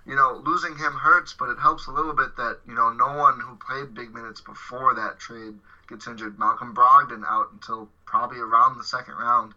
[0.05, 3.13] you know, losing him hurts, but it helps a little bit that, you know, no
[3.13, 6.39] one who played big minutes before that trade gets injured.
[6.39, 9.53] Malcolm Brogdon out until probably around the second round.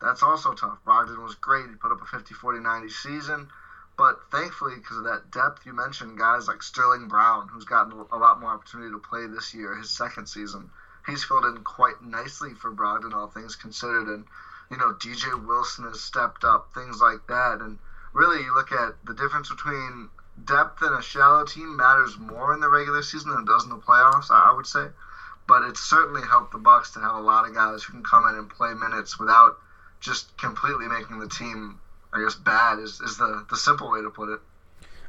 [0.00, 0.78] That's also tough.
[0.84, 1.68] Brogdon was great.
[1.68, 3.48] He put up a 50 40 90 season.
[3.96, 8.16] But thankfully, because of that depth you mentioned, guys like Sterling Brown, who's gotten a
[8.16, 10.70] lot more opportunity to play this year, his second season,
[11.06, 14.06] he's filled in quite nicely for Brogdon, all things considered.
[14.06, 14.26] And,
[14.70, 17.60] you know, DJ Wilson has stepped up, things like that.
[17.60, 17.78] And
[18.12, 20.08] really, you look at the difference between
[20.44, 23.70] depth in a shallow team matters more in the regular season than it does in
[23.70, 24.88] the playoffs, I would say.
[25.46, 28.26] But it's certainly helped the Bucks to have a lot of guys who can come
[28.26, 29.56] in and play minutes without
[30.00, 31.78] just completely making the team,
[32.12, 34.40] I guess, bad is, is the, the simple way to put it.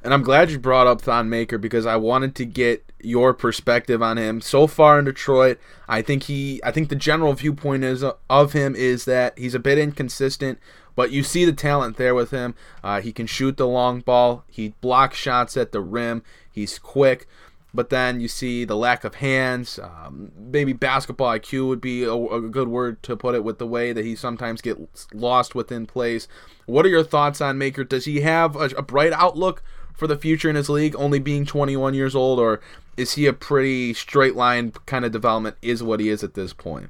[0.04, 4.02] And I'm glad you brought up Thon Maker because I wanted to get your perspective
[4.02, 4.42] on him.
[4.42, 8.76] So far in Detroit, I think he I think the general viewpoint is of him
[8.76, 10.60] is that he's a bit inconsistent,
[10.96, 12.56] but you see the talent there with him.
[12.84, 17.28] Uh, he can shoot the long ball, he blocks shots at the rim, he's quick
[17.74, 19.78] but then you see the lack of hands.
[19.78, 23.68] Um, maybe basketball IQ would be a, a, good word to put it with the
[23.68, 26.28] way that he sometimes gets lost within plays.
[26.66, 27.84] What are your thoughts on Maker?
[27.84, 29.62] Does he have a, a bright outlook
[29.98, 32.62] for the future in his league, only being 21 years old, or
[32.96, 35.58] is he a pretty straight line kind of development?
[35.62, 36.90] Is what he is at this point.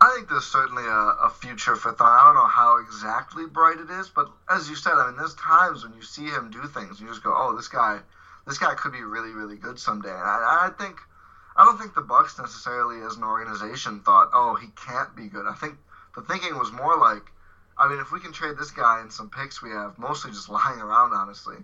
[0.00, 2.06] I think there's certainly a, a future for Thon.
[2.06, 5.34] I don't know how exactly bright it is, but as you said, I mean, there's
[5.34, 7.98] times when you see him do things, and you just go, "Oh, this guy."
[8.48, 10.08] this guy could be really, really good someday.
[10.08, 10.96] And I, I think,
[11.56, 15.46] I don't think the Bucks necessarily, as an organization, thought, oh, he can't be good.
[15.46, 15.76] I think
[16.14, 17.22] the thinking was more like,
[17.76, 20.48] I mean, if we can trade this guy and some picks we have, mostly just
[20.48, 21.56] lying around, honestly,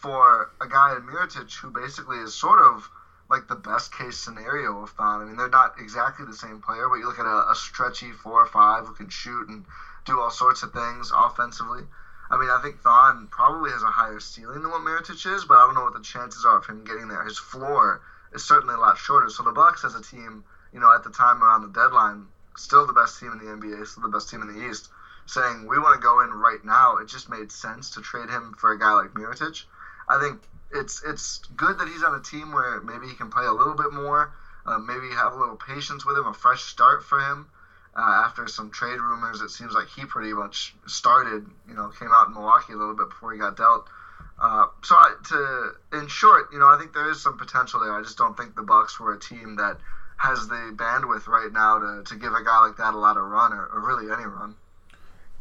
[0.00, 2.88] for a guy in Mirotic who basically is sort of
[3.28, 5.20] like the best case scenario of Thon.
[5.20, 8.12] I mean, they're not exactly the same player, but you look at a, a stretchy
[8.12, 9.62] four or five who can shoot and
[10.06, 11.82] do all sorts of things offensively.
[12.30, 15.58] I mean, I think Thon probably has a higher ceiling than what Mirotic is, but
[15.58, 17.22] I don't know what the chances are of him getting there.
[17.22, 18.00] His floor
[18.32, 19.28] is certainly a lot shorter.
[19.28, 22.86] So the Bucks as a team, you know, at the time around the deadline, still
[22.86, 24.88] the best team in the NBA, still the best team in the East,
[25.26, 26.96] saying we want to go in right now.
[26.96, 29.64] It just made sense to trade him for a guy like Mirotic.
[30.10, 30.40] I think
[30.72, 33.74] it's it's good that he's on a team where maybe he can play a little
[33.74, 34.32] bit more,
[34.66, 37.46] uh, maybe have a little patience with him, a fresh start for him.
[37.96, 42.10] Uh, after some trade rumors, it seems like he pretty much started, you know, came
[42.12, 43.88] out in Milwaukee a little bit before he got dealt.
[44.40, 47.92] Uh, so I, to in short, you know, I think there is some potential there.
[47.92, 49.78] I just don't think the Bucks were a team that
[50.16, 53.24] has the bandwidth right now to, to give a guy like that a lot of
[53.24, 54.54] run or, or really any run.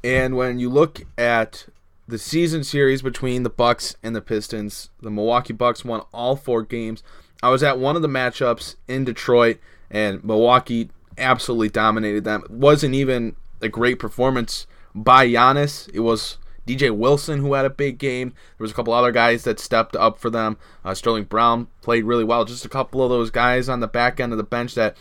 [0.03, 1.65] And when you look at
[2.09, 6.63] the season series between the Bucks and the Pistons, the Milwaukee Bucks won all four
[6.63, 7.03] games.
[7.43, 9.59] I was at one of the matchups in Detroit,
[9.91, 12.41] and Milwaukee absolutely dominated them.
[12.45, 15.87] It wasn't even a great performance by Giannis.
[15.93, 18.29] It was DJ Wilson who had a big game.
[18.57, 20.57] There was a couple other guys that stepped up for them.
[20.83, 22.43] Uh, Sterling Brown played really well.
[22.43, 24.97] Just a couple of those guys on the back end of the bench that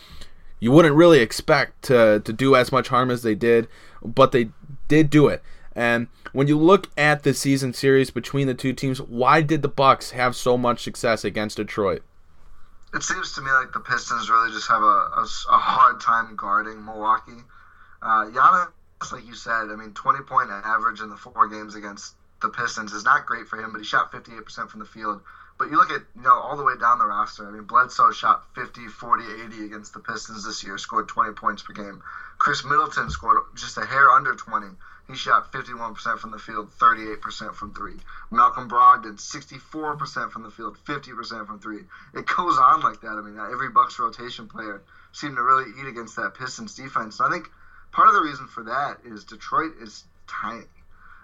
[0.61, 3.67] you wouldn't really expect to to do as much harm as they did,
[4.05, 4.51] but they
[4.89, 5.43] did do it.
[5.75, 9.69] And when you look at the season series between the two teams, why did the
[9.69, 12.03] Bucks have so much success against Detroit?
[12.95, 16.37] It seems to me like the Pistons really just have a, a, a hard time
[16.37, 17.45] guarding Milwaukee.
[18.01, 22.15] Uh, Giannis, like you said, I mean, 20 point average in the four games against
[22.41, 25.21] the Pistons is not great for him, but he shot 58% from the field.
[25.59, 27.47] But you look at, you know, all the way down the roster.
[27.47, 31.63] I mean, Bledsoe shot 50, 40, 80 against the Pistons this year, scored 20 points
[31.63, 32.01] per game.
[32.39, 34.69] Khris Middleton scored just a hair under 20.
[35.09, 37.97] He shot 51% from the field, 38% from three.
[38.31, 41.85] Malcolm Brogdon, 64% from the field, 50% from three.
[42.13, 43.17] It goes on like that.
[43.17, 47.21] I mean, every Bucks rotation player seemed to really eat against that Pistons defense.
[47.21, 47.51] And I think
[47.91, 50.67] part of the reason for that is Detroit is tiny.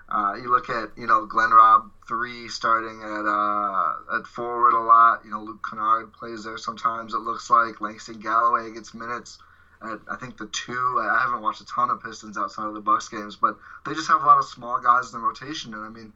[0.09, 4.81] Uh, you look at you know Glenn Robb three starting at uh, at forward a
[4.81, 5.25] lot.
[5.25, 7.15] You know Luke Kennard plays there sometimes.
[7.15, 9.39] It looks like Langston Galloway gets minutes
[9.83, 10.99] at I think the two.
[11.01, 14.09] I haven't watched a ton of Pistons outside of the Bucks games, but they just
[14.09, 15.75] have a lot of small guys in the rotation.
[15.75, 16.13] And I mean,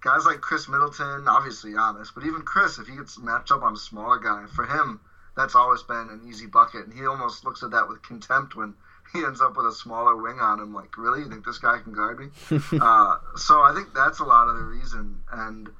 [0.00, 3.74] guys like Khris Middleton, obviously Giannis, but even Khris, if he gets matched up on
[3.74, 4.98] a smaller guy, for him
[5.36, 8.74] that's always been an easy bucket, and he almost looks at that with contempt when
[9.12, 10.74] he ends up with a smaller wing on him.
[10.74, 12.28] Like, really, you think this guy can guard me?
[12.80, 15.20] uh, so I think that's a lot of the reason.
[15.30, 15.70] And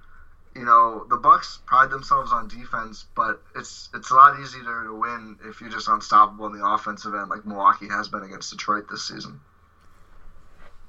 [0.54, 4.94] you know, the Bucks pride themselves on defense, but it's it's a lot easier to
[4.94, 8.86] win if you're just unstoppable in the offensive end, like Milwaukee has been against Detroit
[8.90, 9.40] this season.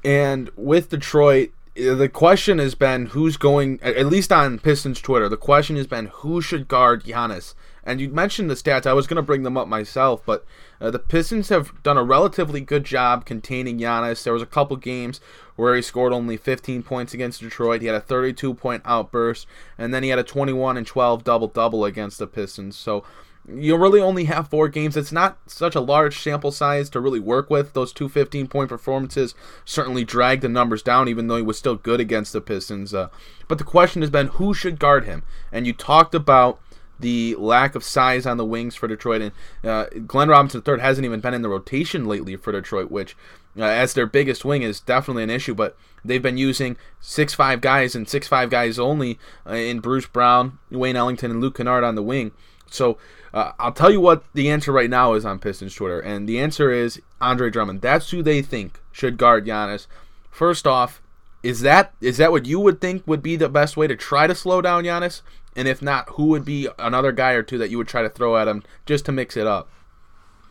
[0.04, 5.30] And with Detroit, the question has been who's going at least on Pistons Twitter.
[5.30, 7.54] The question has been who should guard Giannis.
[7.84, 8.86] And you mentioned the stats.
[8.86, 10.46] I was going to bring them up myself, but
[10.80, 14.24] uh, the Pistons have done a relatively good job containing Giannis.
[14.24, 15.20] There was a couple games
[15.56, 17.82] where he scored only 15 points against Detroit.
[17.82, 21.48] He had a 32 point outburst, and then he had a 21 and 12 double
[21.48, 22.76] double against the Pistons.
[22.76, 23.04] So
[23.48, 24.96] you really only have four games.
[24.96, 27.74] It's not such a large sample size to really work with.
[27.74, 29.34] Those two 15 point performances
[29.66, 32.94] certainly dragged the numbers down, even though he was still good against the Pistons.
[32.94, 33.10] Uh,
[33.48, 35.24] but the question has been who should guard him?
[35.52, 36.60] And you talked about
[37.00, 39.22] the lack of size on the wings for Detroit.
[39.22, 39.32] And
[39.70, 43.18] uh, Glenn Robinson III hasn't even been in the rotation lately for Detroit, which,
[43.58, 45.56] uh, as their biggest wing, is definitely an issue.
[45.56, 45.76] But
[46.06, 50.60] they've been using six five guys and six five guys only uh, in Bruce Brown,
[50.70, 52.32] Wayne Ellington, and Luke Kennard on the wing.
[52.70, 52.98] So
[53.34, 56.40] uh, I'll tell you what the answer right now is on Pistons Twitter, and the
[56.40, 57.82] answer is Andre Drummond.
[57.82, 59.88] That's who they think should guard Giannis.
[60.30, 61.02] First off,
[61.44, 64.28] is that is that what you would think would be the best way to try
[64.28, 65.22] to slow down Giannis?
[65.56, 68.10] And if not, who would be another guy or two that you would try to
[68.10, 69.70] throw at him just to mix it up?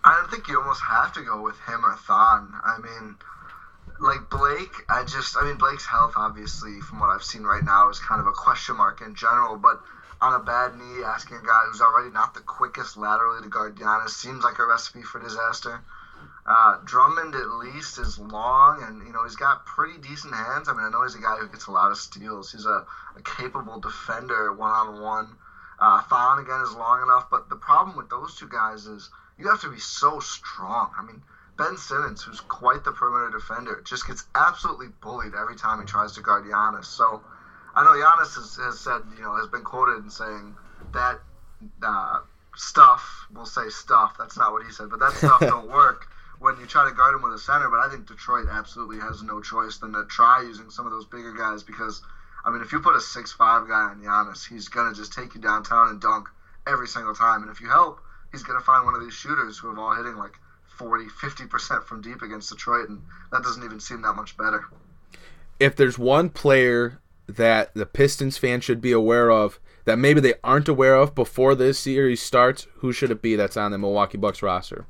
[0.04, 2.52] I don't think you almost have to go with him or Thon.
[2.64, 3.16] I mean,
[4.00, 7.88] like Blake, I just, I mean, Blake's health, obviously, from what I've seen right now,
[7.90, 9.56] is kind of a question mark in general.
[9.56, 9.80] But
[10.20, 13.74] on a bad knee, asking a guy who's already not the quickest laterally to guard
[13.74, 15.80] Giannis seems like a recipe for disaster.
[16.44, 20.68] Uh, Drummond at least is long, and you know he's got pretty decent hands.
[20.68, 22.50] I mean, I know he's a guy who gets a lot of steals.
[22.50, 22.82] He's a,
[23.14, 25.36] a capable defender one on one.
[26.08, 29.60] Thon again is long enough, but the problem with those two guys is you have
[29.60, 30.90] to be so strong.
[30.98, 31.22] I mean,
[31.56, 36.12] Ben Simmons, who's quite the perimeter defender, just gets absolutely bullied every time he tries
[36.12, 36.84] to guard Giannis.
[36.84, 37.20] So
[37.74, 40.54] I know Giannis has, has said, you know, has been quoted in saying
[40.92, 41.20] that
[41.82, 42.20] uh,
[42.56, 46.58] stuff, we'll say stuff, that's not what he said, but that stuff don't work when
[46.58, 47.68] you try to guard him with a center.
[47.68, 51.04] But I think Detroit absolutely has no choice than to try using some of those
[51.04, 52.02] bigger guys because,
[52.44, 55.34] I mean, if you put a six-five guy on Giannis, he's going to just take
[55.34, 56.28] you downtown and dunk
[56.66, 57.42] every single time.
[57.42, 58.00] And if you help,
[58.32, 60.34] he's going to find one of these shooters who have all hitting like
[60.76, 63.02] 40, 50% from deep against Detroit, and
[63.32, 64.64] that doesn't even seem that much better.
[65.58, 66.99] If there's one player
[67.36, 71.54] that the Pistons fans should be aware of that maybe they aren't aware of before
[71.54, 74.86] this series starts, who should it be that's on the Milwaukee Bucks roster?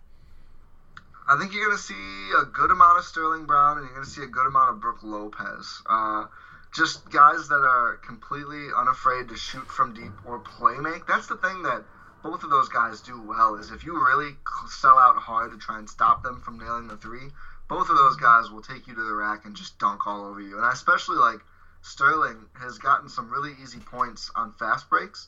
[1.29, 4.05] I think you're going to see a good amount of Sterling Brown and you're going
[4.05, 5.83] to see a good amount of Brook Lopez.
[5.88, 6.26] Uh,
[6.74, 11.07] just guys that are completely unafraid to shoot from deep or play make.
[11.07, 11.85] That's the thing that
[12.22, 14.37] both of those guys do well is if you really
[14.68, 17.29] sell out hard to try and stop them from nailing the three,
[17.68, 20.40] both of those guys will take you to the rack and just dunk all over
[20.40, 20.57] you.
[20.57, 21.40] And I especially like
[21.82, 25.26] Sterling has gotten some really easy points on fast breaks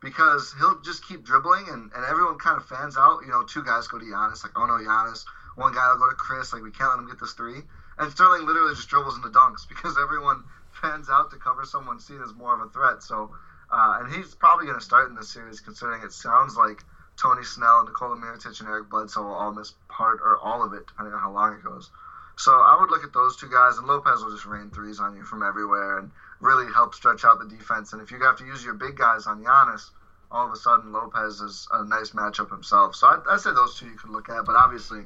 [0.00, 3.22] because he'll just keep dribbling and, and everyone kind of fans out.
[3.24, 5.24] You know, two guys go to Giannis, like, oh no, Giannis.
[5.56, 7.62] One guy will go to Khris, like, we can't let him get this three.
[7.96, 12.20] and Sterling literally just dribbles into dunks because everyone fans out to cover someone seen
[12.20, 13.02] as more of a threat.
[13.02, 13.30] So,
[13.70, 16.82] uh, and he's probably going to start in this series, considering it sounds like
[17.16, 20.72] Tony Snell and Nikola Mirotic and Eric Bledsoe will all miss part or all of
[20.72, 21.90] it, depending on how long it goes.
[22.36, 25.16] So I would look at those two guys, and Lopez will just rain threes on
[25.16, 27.92] you from everywhere and really help stretch out the defense.
[27.92, 29.90] And if you have to use your big guys on Giannis,
[30.30, 32.96] all of a sudden Lopez is a nice matchup himself.
[32.96, 35.04] So I'd, I'd say those two you could look at, but obviously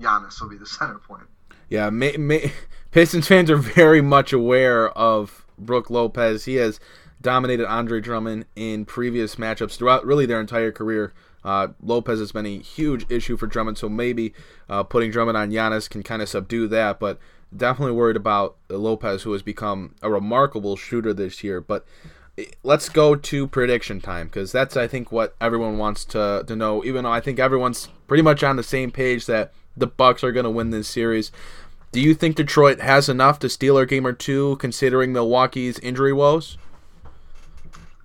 [0.00, 1.26] Giannis will be the center point.
[1.68, 2.52] Yeah, may, may,
[2.90, 6.46] Pistons fans are very much aware of Brook Lopez.
[6.46, 6.80] He has
[7.20, 11.12] dominated Andre Drummond in previous matchups throughout really their entire career.
[11.44, 14.34] Uh, Lopez has been a huge issue for Drummond, so maybe
[14.68, 17.00] uh, putting Drummond on Giannis can kind of subdue that.
[17.00, 17.18] But
[17.56, 21.60] definitely worried about Lopez, who has become a remarkable shooter this year.
[21.60, 21.84] But
[22.38, 26.56] eh, let's go to prediction time because that's I think what everyone wants to to
[26.56, 26.84] know.
[26.84, 30.32] Even though I think everyone's pretty much on the same page that the Bucks are
[30.32, 31.32] going to win this series.
[31.92, 36.12] Do you think Detroit has enough to steal a game or two, considering Milwaukee's injury
[36.12, 36.56] woes?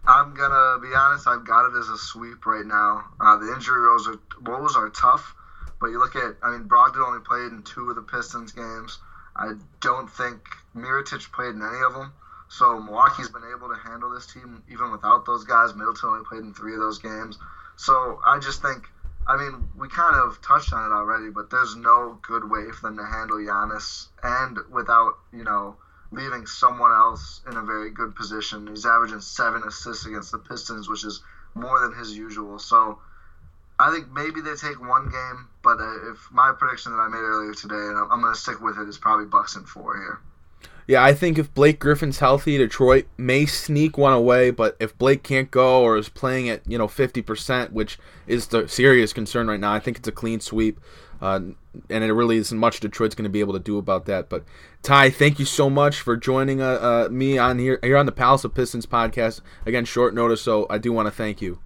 [0.08, 1.28] I'm gonna be honest.
[1.28, 3.06] I've got it as a sweep right now.
[3.20, 5.34] Uh, the injury woes are woes are tough,
[5.80, 6.36] but you look at.
[6.44, 9.00] I mean, Brogdon only played in two of the Pistons games.
[9.36, 10.38] I don't think
[10.76, 12.14] Mirotic played in any of them.
[12.48, 15.74] So Milwaukee's been able to handle this team even without those guys.
[15.74, 17.38] Middleton only played in three of those games.
[17.76, 18.92] So I just think.
[19.28, 22.82] I mean, we kind of touched on it already, but there's no good way for
[22.84, 25.78] them to handle Giannis, and without you know
[26.12, 28.68] leaving someone else in a very good position.
[28.68, 31.22] He's averaging seven assists against the Pistons, which is
[31.54, 32.60] more than his usual.
[32.60, 33.00] So
[33.80, 37.18] I think maybe they take one game, but uh, if my prediction that I made
[37.18, 40.20] earlier today, and I'm, going to stick with it, is probably Bucks in four here.
[40.88, 44.52] Yeah, I think if Blake Griffin's healthy, Detroit may sneak one away.
[44.52, 48.68] But if Blake can't go or is playing at you know 50%, which is the
[48.68, 50.80] serious concern right now, I think it's a clean sweep.
[51.22, 51.40] Uh,
[51.90, 54.30] and it really isn't much Detroit's going to be able to do about that.
[54.30, 54.44] But
[54.84, 58.12] Ti, thank you so much for joining uh, uh, me on here here on the
[58.12, 59.42] Palace of Pistons podcast.
[59.66, 61.60] Again, short notice, so I do want to thank you.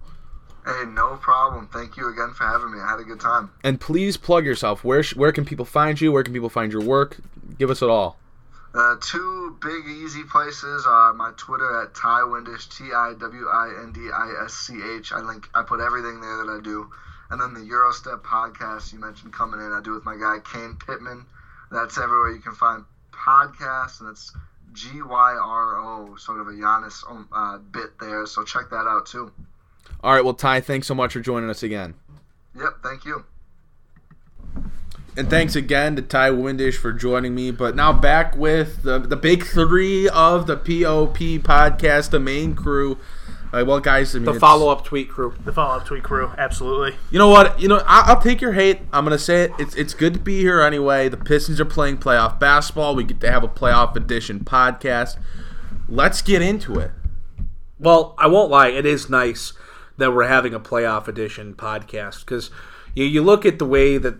[0.64, 1.68] Hey, no problem.
[1.72, 2.80] Thank you again for having me.
[2.80, 3.50] I had a good time.
[3.64, 4.84] And please plug yourself.
[4.84, 6.12] Where sh- where can people find you?
[6.12, 7.18] Where can people find your work?
[7.58, 8.18] Give us it all.
[8.72, 13.74] Uh, two big easy places are my Twitter at Ti Windisch, T I W I
[13.82, 15.12] N D I S C H.
[15.12, 15.48] I link.
[15.54, 16.90] I put everything there that I do.
[17.30, 20.38] And then the Gyro Step podcast you mentioned coming in, I do with my guy
[20.52, 21.24] Kane Pittman.
[21.70, 24.32] That's everywhere you can find podcasts, and it's
[24.72, 28.26] G Y R O, sort of a Giannis um, uh, bit there.
[28.26, 29.30] So check that out too.
[30.02, 31.94] All right, well, Ti, thanks so much for joining us again.
[32.56, 33.24] Yep, thank you.
[35.16, 37.50] And thanks again to Ti Windisch for joining me.
[37.50, 42.98] But now back with the, the big three of the POP podcast, the main crew.
[43.52, 45.34] Uh, well, guys, I mean, The it's- follow up tweet crew.
[45.44, 46.96] The follow up tweet crew, absolutely.
[47.10, 47.58] You know what?
[47.60, 48.78] You know, I, I'll take your hate.
[48.92, 49.52] I'm gonna say it.
[49.58, 51.08] It's it's good to be here anyway.
[51.08, 52.94] The Pistons are playing playoff basketball.
[52.94, 55.16] We get to have a playoff edition podcast.
[55.88, 56.92] Let's get into it.
[57.80, 59.52] Well, I won't lie, it is nice
[59.96, 62.50] that we're having a playoff edition podcast because
[62.94, 64.16] you, you look at the way that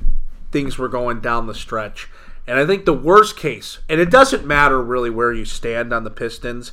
[0.50, 2.08] things were going down the stretch,
[2.46, 6.04] and I think the worst case, and it doesn't matter really where you stand on
[6.04, 6.72] the Pistons,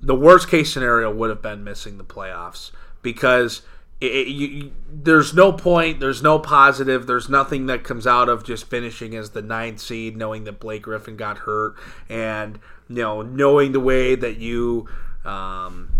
[0.00, 2.70] the worst case scenario would have been missing the playoffs
[3.02, 3.62] because.
[4.00, 5.98] It, it- you, there's no point.
[5.98, 7.08] There's no positive.
[7.08, 10.82] There's nothing that comes out of just finishing as the ninth seed, knowing that Blake
[10.82, 11.74] Griffin got hurt,
[12.08, 14.88] and you know knowing the way that you
[15.24, 15.90] um,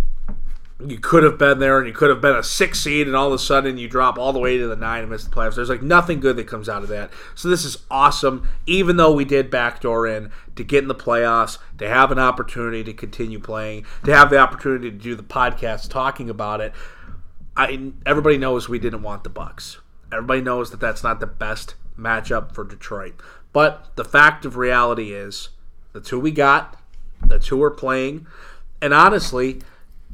[0.86, 3.26] you could have been there and you could have been a six seed and all
[3.26, 5.56] of a sudden you drop all the way to the nine and miss the playoffs.
[5.56, 7.10] There's like nothing good that comes out of that.
[7.34, 8.48] So this is awesome.
[8.64, 12.84] Even though we did backdoor in to get in the playoffs, to have an opportunity
[12.84, 16.72] to continue playing, to have the opportunity to do the podcast talking about it.
[17.56, 19.78] I everybody knows we didn't want the Bucks.
[20.12, 23.14] Everybody knows that that's not the best matchup for Detroit.
[23.52, 25.48] But the fact of reality is
[25.92, 26.80] that's who we got.
[27.26, 28.28] That's who we're playing.
[28.80, 29.60] And honestly,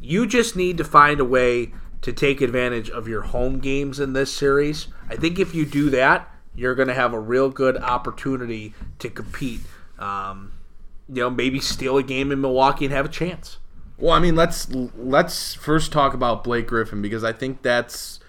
[0.01, 4.13] you just need to find a way to take advantage of your home games in
[4.13, 4.89] this series.
[5.09, 9.09] I think if you do that, you're going to have a real good opportunity to
[9.09, 9.61] compete.
[9.99, 10.53] Um,
[11.09, 13.59] you know, maybe steal a game in Milwaukee and have a chance.
[13.97, 18.21] Well, I mean, let's let's first talk about Blake Griffin because I think that's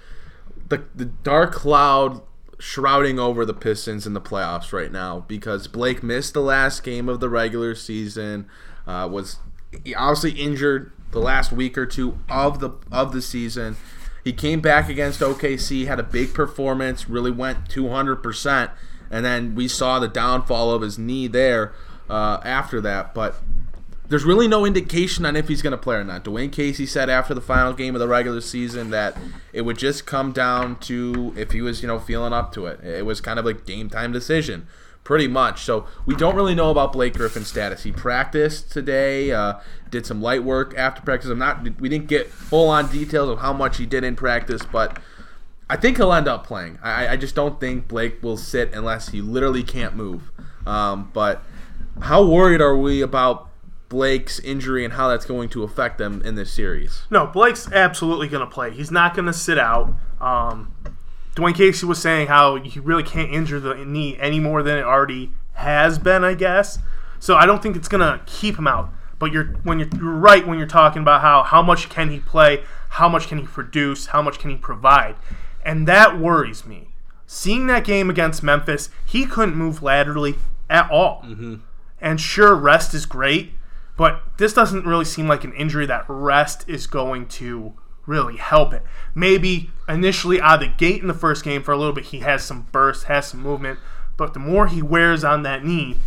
[0.69, 2.21] the the dark cloud
[2.59, 7.09] shrouding over the Pistons in the playoffs right now because Blake missed the last game
[7.09, 8.47] of the regular season,
[8.87, 9.39] uh, was
[9.97, 13.77] obviously injured the last week or two of the of the season.
[14.23, 18.71] He came back against OKC, had a big performance, really went 200%,
[19.11, 21.73] and then we saw the downfall of his knee there
[22.09, 23.13] uh, after that.
[23.13, 23.35] But
[24.07, 26.23] there's really no indication on if he's going to play or not.
[26.23, 29.17] Dwane Casey said after the final game of the regular season that
[29.53, 32.83] it would just come down to if he was, you know, feeling up to it.
[32.83, 34.67] It was kind of like game time decision.
[35.05, 35.63] Pretty much.
[35.63, 37.83] So we don't really know about Blake Griffin's status.
[37.83, 39.59] He practiced today, uh,
[39.91, 41.29] did some light work after practice.
[41.29, 41.79] I'm not.
[41.79, 44.99] We didn't get full on details of how much he did in practice, but
[45.69, 46.79] I think he'll end up playing.
[46.81, 50.31] I, I just don't think Blake will sit unless he literally can't move.
[50.65, 51.43] Um, but
[52.01, 53.49] how worried are we about
[53.89, 57.03] Blake's injury and how that's going to affect them in this series?
[57.11, 58.71] No, Blake's absolutely going to play.
[58.71, 59.93] He's not going to sit out.
[60.19, 60.73] Um,
[61.35, 64.83] Dwane Casey was saying how you really can't injure the knee any more than it
[64.83, 66.79] already has been, I guess.
[67.19, 68.89] So I don't think it's gonna keep him out.
[69.17, 72.19] But you're when you're, you're right when you're talking about how how much can he
[72.19, 75.15] play, how much can he produce, how much can he provide,
[75.63, 76.89] and that worries me.
[77.27, 80.35] Seeing that game against Memphis, he couldn't move laterally
[80.69, 81.23] at all.
[81.23, 81.55] Mm-hmm.
[81.99, 83.53] And sure, rest is great,
[83.97, 87.73] but this doesn't really seem like an injury that rest is going to
[88.05, 88.83] really help it.
[89.13, 92.19] Maybe initially out of the gate in the first game for a little bit, he
[92.19, 93.79] has some burst, has some movement,
[94.17, 95.97] but the more he wears on that knee,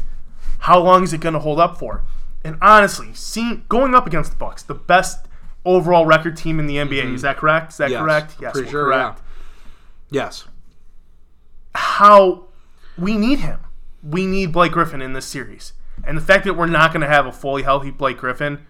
[0.61, 2.03] how long is it going to hold up for?
[2.45, 5.27] And honestly, seeing going up against the Bucks, the best
[5.65, 7.15] overall record team in the NBA, mm-hmm.
[7.15, 7.73] is that correct?
[7.73, 8.01] Is that yes.
[8.01, 8.37] correct?
[8.41, 9.21] Yes, Pretty sure, correct.
[10.11, 10.25] Yeah.
[10.25, 10.47] Yes.
[11.75, 12.47] How
[12.97, 13.61] we need him.
[14.03, 15.73] We need Blake Griffin in this series.
[16.05, 18.67] And the fact that we're not going to have a fully healthy Blake Griffin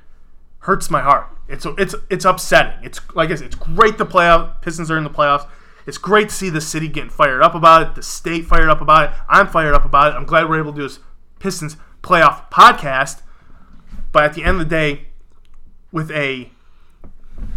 [0.61, 1.29] hurts my heart.
[1.49, 2.85] It's it's it's upsetting.
[2.85, 5.49] It's like I said, it's great the playoff Pistons are in the playoffs.
[5.87, 8.83] It's great to see the city getting fired up about it, the state fired up
[8.83, 9.17] about it.
[9.29, 10.17] I'm fired up about it.
[10.17, 10.99] I'm glad we're able to do this
[11.39, 13.23] Pistons playoff podcast.
[14.13, 15.09] But at the end of the day,
[15.91, 16.51] with a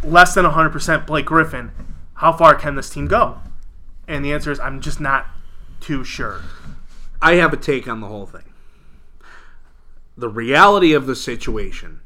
[0.04, 1.72] less than 100% Blake Griffin,
[2.16, 3.39] how far can this team go?
[4.08, 5.28] And the answer is I'm just not
[5.80, 6.42] too sure.
[7.22, 8.54] I have a take on the whole thing.
[10.18, 12.02] The reality of the situation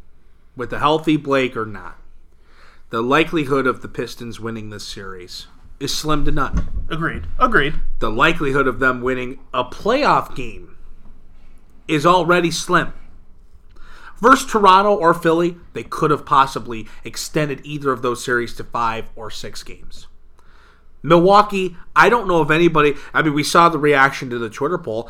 [0.55, 1.99] with a healthy Blake or not,
[2.89, 5.47] the likelihood of the Pistons winning this series
[5.79, 6.85] is slim to none.
[6.89, 7.27] Agreed.
[7.39, 7.75] Agreed.
[7.99, 10.77] The likelihood of them winning a playoff game
[11.87, 12.93] is already slim.
[14.21, 19.09] Versus Toronto or Philly, they could have possibly extended either of those series to five
[19.15, 20.07] or six games.
[21.03, 24.77] Milwaukee, I don't know if anybody, I mean, we saw the reaction to the Twitter
[24.77, 25.09] poll.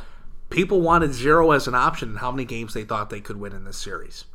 [0.50, 3.54] People wanted zero as an option in how many games they thought they could win
[3.54, 4.26] in this series.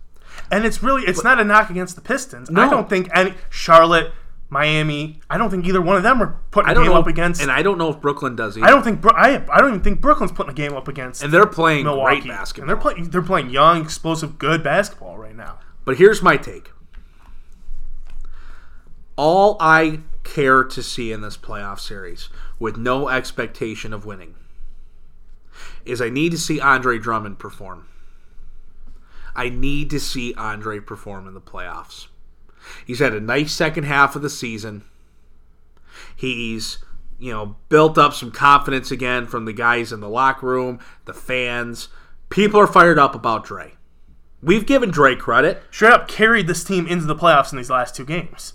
[0.51, 2.51] And it's really it's not a knock against the Pistons.
[2.51, 2.62] No.
[2.62, 4.12] I don't think any Charlotte,
[4.49, 5.20] Miami.
[5.31, 7.41] I don't think either one of them are putting a game know, up against.
[7.41, 8.66] And I don't know if Brooklyn does either.
[8.66, 11.22] I don't think I I don't even think Brooklyn's putting a game up against.
[11.22, 12.22] And they're playing Milwaukee.
[12.22, 12.62] great basketball.
[12.62, 15.59] And they're playing they're playing young, explosive, good basketball right now.
[15.85, 16.72] But here's my take.
[19.16, 22.28] All I care to see in this playoff series,
[22.59, 24.35] with no expectation of winning,
[25.85, 27.87] is I need to see Andre Drummond perform.
[29.35, 32.09] I need to see Andre perform in the playoffs.
[32.87, 34.85] He's had a nice second half of the season.
[36.14, 36.78] He's,
[37.18, 41.14] you know, built up some confidence again from the guys in the locker room, the
[41.14, 41.89] fans.
[42.28, 43.72] People are fired up about Dre.
[44.43, 45.62] We've given Dre credit.
[45.70, 48.55] Straight up carried this team into the playoffs in these last two games.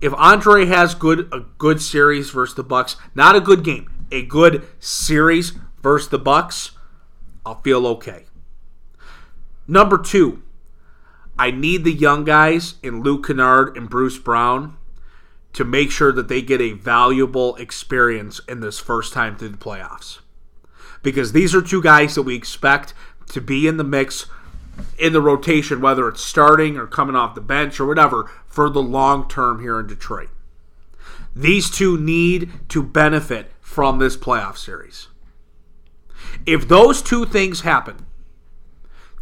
[0.00, 4.22] If Andre has good a good series versus the Bucks, not a good game, a
[4.22, 6.72] good series versus the Bucks,
[7.44, 8.24] I'll feel okay.
[9.66, 10.42] Number two,
[11.38, 14.76] I need the young guys in Luke Kennard and Bruce Brown
[15.52, 19.56] to make sure that they get a valuable experience in this first time through the
[19.56, 20.20] playoffs.
[21.02, 22.94] Because these are two guys that we expect
[23.30, 24.26] to be in the mix
[24.98, 28.82] in the rotation, whether it's starting or coming off the bench or whatever, for the
[28.82, 30.30] long term here in Detroit.
[31.34, 35.08] These two need to benefit from this playoff series.
[36.46, 38.06] If those two things happen,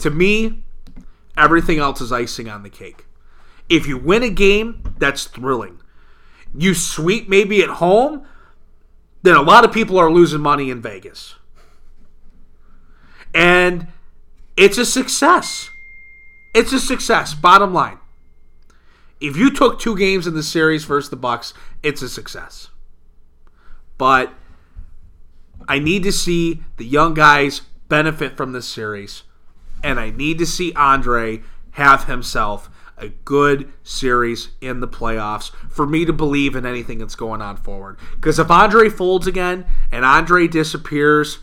[0.01, 0.63] to me,
[1.37, 3.07] everything else is icing on the cake.
[3.69, 5.81] If you win a game, that's thrilling.
[6.55, 8.27] You sweep maybe at home,
[9.23, 11.35] then a lot of people are losing money in Vegas.
[13.33, 13.87] And
[14.57, 15.71] it's a success.
[16.55, 17.99] It's a success, bottom line.
[19.21, 22.69] If you took two games in the series versus the Bucks, it's a success.
[23.99, 24.33] But
[25.69, 29.23] I need to see the young guys benefit from this series
[29.83, 35.87] and I need to see Andre have himself a good series in the playoffs for
[35.87, 37.99] me to believe in anything that's going on forward.
[38.15, 41.39] Because if Andre folds again and Andre disappears,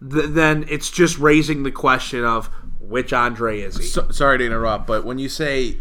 [0.00, 2.46] th- then it's just raising the question of
[2.78, 3.84] which Andre is he?
[3.84, 5.78] So, sorry to interrupt, but when you say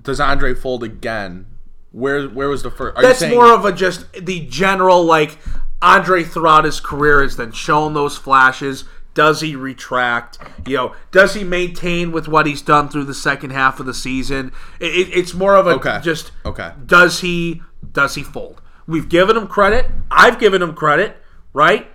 [0.00, 1.46] does Andre fold again,
[1.92, 3.00] where where was the first?
[3.00, 5.38] That's saying, more of a just the general like
[5.82, 8.84] Andre throughout his career has then shown those flashes
[9.14, 10.38] does he retract?
[10.66, 13.94] You know, does he maintain with what he's done through the second half of the
[13.94, 14.52] season?
[14.78, 16.00] It, it's more of a okay.
[16.02, 16.72] just okay.
[16.84, 18.62] Does he does he fold?
[18.86, 19.86] We've given him credit.
[20.10, 21.16] I've given him credit,
[21.52, 21.88] right?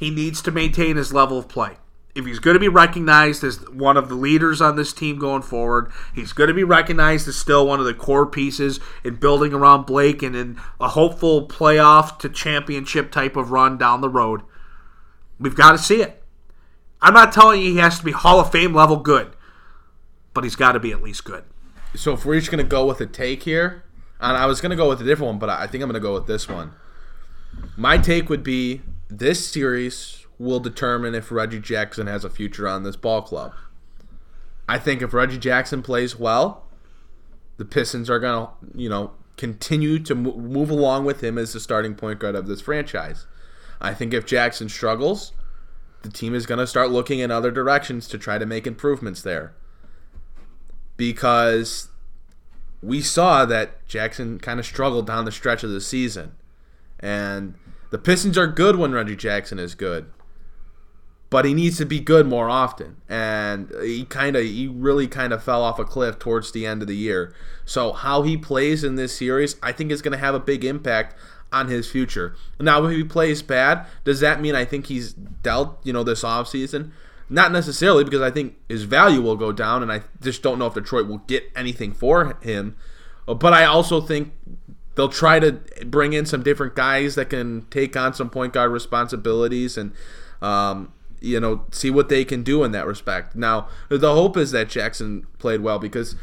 [0.00, 1.76] he needs to maintain his level of play.
[2.14, 5.42] If he's going to be recognized as one of the leaders on this team going
[5.42, 9.52] forward, he's going to be recognized as still one of the core pieces in building
[9.52, 14.40] around Blake and in a hopeful playoff to championship type of run down the road.
[15.38, 16.19] We've got to see it.
[17.02, 19.34] I'm not telling you he has to be Hall of Fame level good,
[20.34, 21.44] but he's got to be at least good.
[21.94, 23.84] So if we're each going to go with a take here,
[24.20, 26.00] and I was going to go with a different one, but I think I'm going
[26.00, 26.72] to go with this one.
[27.76, 32.82] My take would be this series will determine if Reggie Jackson has a future on
[32.82, 33.52] this ball club.
[34.68, 36.64] I think if Reggie Jackson plays well,
[37.56, 41.60] the Pistons are going to, you know, continue to move along with him as the
[41.60, 43.26] starting point guard of this franchise.
[43.80, 45.32] I think if Jackson struggles,
[46.02, 49.22] the team is going to start looking in other directions to try to make improvements
[49.22, 49.52] there.
[50.96, 51.88] Because
[52.82, 56.32] we saw that Jackson kind of struggled down the stretch of the season.
[56.98, 57.54] And
[57.90, 60.10] the Pistons are good when Reggie Jackson is good.
[61.28, 62.96] But he needs to be good more often.
[63.08, 66.82] And he kind of he really kind of fell off a cliff towards the end
[66.82, 67.34] of the year.
[67.64, 70.64] So how he plays in this series, I think is going to have a big
[70.64, 71.14] impact
[71.52, 72.34] on his future.
[72.58, 76.22] Now if he plays bad, does that mean I think he's dealt, you know, this
[76.22, 76.92] offseason?
[77.28, 80.66] Not necessarily because I think his value will go down and I just don't know
[80.66, 82.76] if Detroit will get anything for him.
[83.26, 84.32] But I also think
[84.94, 85.52] they'll try to
[85.86, 89.92] bring in some different guys that can take on some point guard responsibilities and
[90.42, 93.36] um, you know see what they can do in that respect.
[93.36, 96.16] Now the hope is that Jackson played well because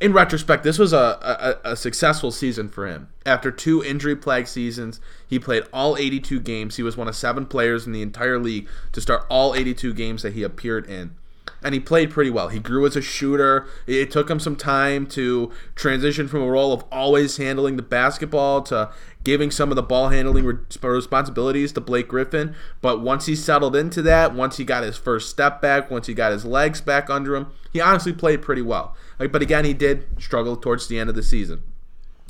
[0.00, 3.08] in retrospect, this was a, a, a, successful season for him.
[3.24, 6.76] After two injury plagued seasons, he played all 82 games.
[6.76, 10.22] He was one of seven players in the entire league to start all 82 games
[10.22, 11.16] that he appeared in
[11.62, 12.48] and he played pretty well.
[12.48, 13.66] He grew as a shooter.
[13.86, 18.62] It took him some time to transition from a role of always handling the basketball
[18.62, 18.90] to
[19.26, 22.54] giving some of the ball handling responsibilities to Blake Griffin.
[22.80, 26.14] But once he settled into that, once he got his first step back, once he
[26.14, 28.94] got his legs back under him, he honestly played pretty well.
[29.18, 31.64] But again, he did struggle towards the end of the season.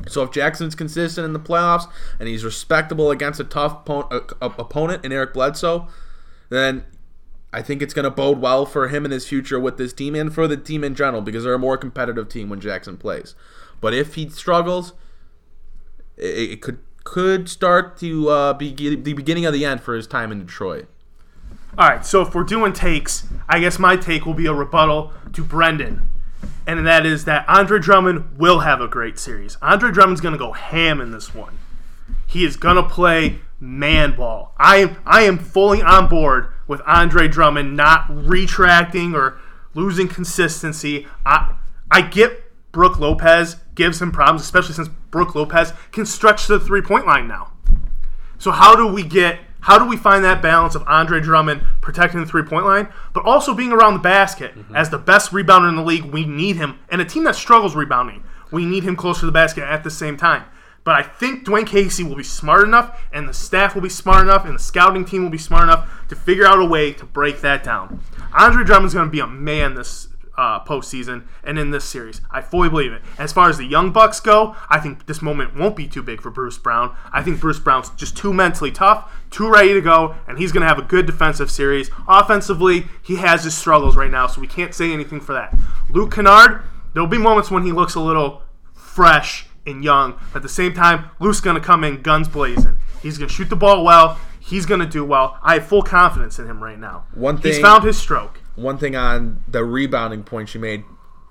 [0.09, 1.87] So if Jackson's consistent in the playoffs
[2.19, 5.89] and he's respectable against a tough uh, opponent in Eric Bledsoe,
[6.49, 6.83] then
[7.53, 10.15] I think it's going to bode well for him and his future with this team
[10.15, 13.35] and for the team in general because they're a more competitive team when Jackson plays.
[13.83, 14.95] But if he struggles,
[16.17, 20.07] it, it could could start to uh, be the beginning of the end for his
[20.07, 20.89] time in Detroit.
[21.79, 25.13] All right, so if we're doing takes, I guess my take will be a rebuttal
[25.35, 26.09] to Brendan,
[26.67, 29.57] and that is that Andre Drummond will have a great series.
[29.63, 31.59] Andre Drummond's going to go ham in this one.
[32.27, 34.55] He is going to play man ball.
[34.59, 39.39] I am I am fully on board with Andre Drummond not retracting or
[39.75, 41.07] losing consistency.
[41.25, 41.57] I
[41.91, 42.43] I get
[42.73, 47.07] Brook Lopez gives him problems, especially since Brook Lopez can stretch to the three point
[47.07, 47.53] line now.
[48.39, 52.21] So how do we get how do we find that balance of Andre Drummond protecting
[52.21, 54.77] the three point line, but also being around the basket mm-hmm.
[54.77, 56.05] as the best rebounder in the league?
[56.05, 58.23] We need him, and a team that struggles rebounding,
[58.53, 60.45] we need him close to the basket at the same time.
[60.85, 64.23] But I think Dwane Casey will be smart enough, and the staff will be smart
[64.23, 67.05] enough, and the scouting team will be smart enough to figure out a way to
[67.05, 68.01] break that down.
[68.33, 70.07] Andre Drummond's going to be a man this
[70.37, 72.21] uh, postseason and in this series.
[72.31, 73.03] I fully believe it.
[73.19, 76.21] As far as the Young Bucks go, I think this moment won't be too big
[76.21, 76.95] for Bruce Brown.
[77.13, 80.63] I think Bruce Brown's just too mentally tough, too ready to go, and he's going
[80.63, 81.91] to have a good defensive series.
[82.07, 85.57] Offensively, he has his struggles right now, so we can't say anything for that.
[85.91, 86.63] Luke Kennard,
[86.93, 88.43] there'll be moments when he looks a little
[88.75, 90.19] fresh and young.
[90.33, 92.77] But at the same time, Luke's going to come in guns blazing.
[93.03, 94.19] He's going to shoot the ball well.
[94.41, 95.39] He's going to do well.
[95.43, 97.07] I have full confidence in him right now.
[97.15, 98.41] One thing, He's found his stroke.
[98.57, 100.85] One thing on the rebounding point you made,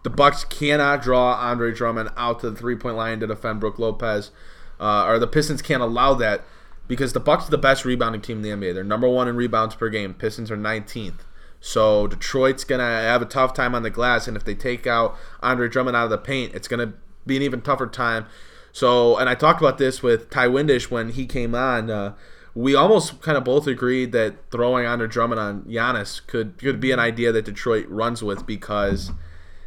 [0.04, 3.80] the Bucks cannot draw Andre Drummond out to the three point line to defend Brook
[3.80, 4.32] Lopez,
[4.80, 6.46] uh, or the Pistons can't allow that
[6.88, 8.76] because the Bucks are the best rebounding team in the NBA.
[8.76, 10.14] They're number one in rebounds per game.
[10.14, 11.22] Pistons are 19th.
[11.60, 15.18] So Detroit's gonna have a tough time on the glass, and if they take out
[15.42, 16.94] Andre Drummond out of the paint, it's gonna
[17.26, 18.28] be an even tougher time.
[18.72, 21.90] So, and I talked about this with Ti Windisch when he came on.
[21.90, 22.14] Uh,
[22.56, 26.92] we almost kind of both agreed that throwing Andre Drummond on Giannis could could be
[26.92, 29.12] an idea that Detroit runs with because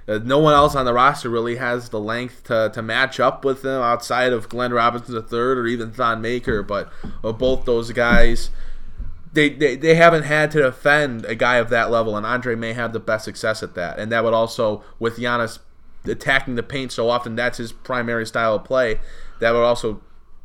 [0.08, 3.44] uh, no one else on the roster really has the length to, to match up
[3.44, 6.62] with them outside of Glenn Robinson III or even Thon Maker.
[6.62, 6.90] But
[7.22, 8.48] uh, both those guys,
[9.34, 12.72] they, they, they haven't had to defend a guy of that level, and Andre may
[12.72, 13.98] have the best success at that.
[13.98, 15.58] And that would also, with Giannis
[16.06, 17.36] attacking the paint so often.
[17.36, 19.00] That's his primary style of play.
[19.40, 20.00] That would also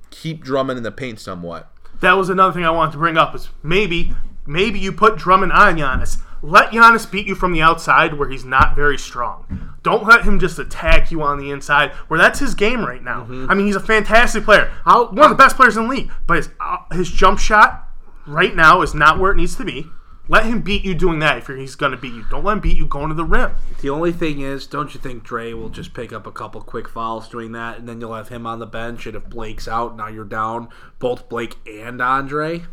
[0.09, 1.72] keep Drummond in the paint somewhat.
[2.03, 3.33] That was another thing I wanted to bring up.
[3.33, 4.13] Is maybe
[4.45, 6.21] maybe you put Drummond on Giannis.
[6.41, 9.73] Let Giannis beat you from the outside where he's not very strong.
[9.83, 13.21] Don't let him just attack you on the inside where that's his game right now.
[13.21, 13.49] Mm-hmm.
[13.49, 14.69] I mean, he's a fantastic player.
[14.85, 17.87] one of the best players in the league, but his, uh, his jump shot
[18.27, 19.87] right now is not where it needs to be.
[20.29, 22.25] Let him beat you doing that if he's going to beat you.
[22.29, 23.55] Don't let him beat you going to the rim.
[23.81, 26.87] The only thing is, don't you think Dre will just pick up a couple quick
[26.87, 29.97] fouls doing that, and then you'll have him on the bench, and if Blake's out,
[29.97, 30.69] now you're down
[30.99, 32.63] both Blake and Andre.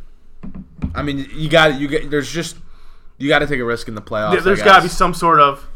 [0.95, 2.11] I mean, you got you get.
[2.11, 2.57] There's just
[3.19, 4.43] you got to take a risk in the playoffs.
[4.43, 5.69] there's got to be some sort of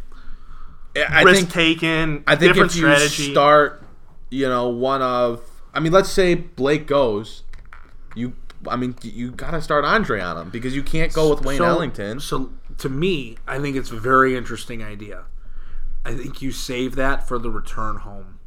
[0.96, 3.24] I risk think taken, I think different if strategy.
[3.24, 3.82] you start,
[4.30, 7.42] you know, one of, I mean, let's say Blake goes,
[8.14, 8.34] you,
[8.68, 11.58] I mean, you got to start Andre on him because you can't go with Wayne
[11.58, 12.20] So- Ellington.
[12.20, 15.24] So to me, I think it's a very interesting idea.
[16.04, 18.38] I think you save that for the return home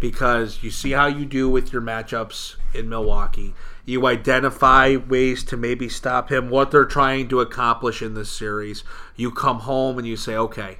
[0.00, 3.54] because you see how you do with your matchups in Milwaukee.
[3.84, 8.84] You identify ways to maybe stop him, what they're trying to accomplish in this series.
[9.16, 10.78] You come home and you say, okay,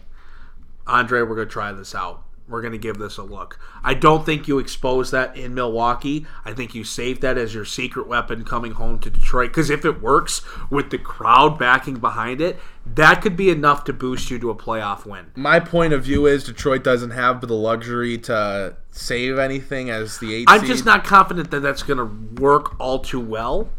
[0.87, 2.24] Andre, we're going to try this out.
[2.47, 3.59] We're going to give this a look.
[3.83, 6.27] I don't think you expose that in Milwaukee.
[6.45, 9.49] I think you save that as your secret weapon coming home to Detroit.
[9.51, 13.95] Because if it works with the crowd backing behind it, that could be enough to
[13.95, 15.33] boost you to a playoff win.
[15.37, 20.35] My point of view is Detroit doesn't have the luxury to save anything as the
[20.35, 20.45] eight.
[20.47, 20.69] I'm seed.
[20.69, 23.71] just not confident that that's going to work all too well.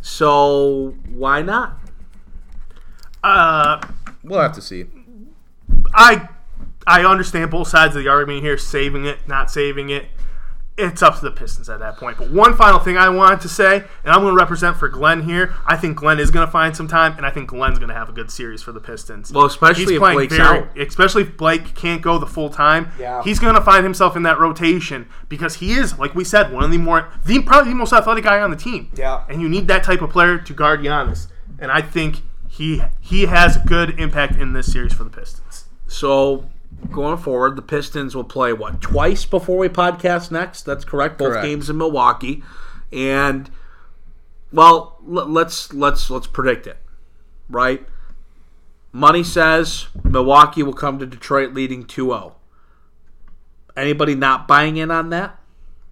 [0.00, 1.78] So why not?
[3.22, 3.86] uh,
[4.24, 4.86] We'll have to see.
[5.92, 6.28] I
[6.90, 10.06] I understand both sides of the argument here, saving it, not saving it.
[10.76, 12.18] It's up to the Pistons at that point.
[12.18, 15.22] But one final thing I wanted to say, and I'm going to represent for Glenn
[15.22, 15.54] here.
[15.64, 17.94] I think Glenn is going to find some time, and I think Glenn's going to
[17.94, 19.30] have a good series for the Pistons.
[19.30, 20.76] Well, especially if Blake's out.
[20.76, 22.90] especially if Blake can't go the full time.
[22.98, 23.22] Yeah.
[23.22, 26.64] He's going to find himself in that rotation because he is, like we said, one
[26.64, 28.90] of the more, the probably the most athletic guy on the team.
[28.96, 29.22] Yeah.
[29.28, 31.28] And you need that type of player to guard Giannis,
[31.60, 35.66] and I think he he has good impact in this series for the Pistons.
[35.86, 36.46] So
[36.90, 40.62] going forward, the Pistons will play what twice before we podcast next.
[40.62, 41.18] That's correct.
[41.18, 41.46] Both Correct.
[41.46, 42.42] games in Milwaukee,
[42.92, 43.50] and
[44.52, 46.78] well, l- let's let's let's predict it.
[47.48, 47.86] Right?
[48.92, 52.32] Money says Milwaukee will come to Detroit leading 2-0.
[53.76, 55.38] Anybody not buying in on that?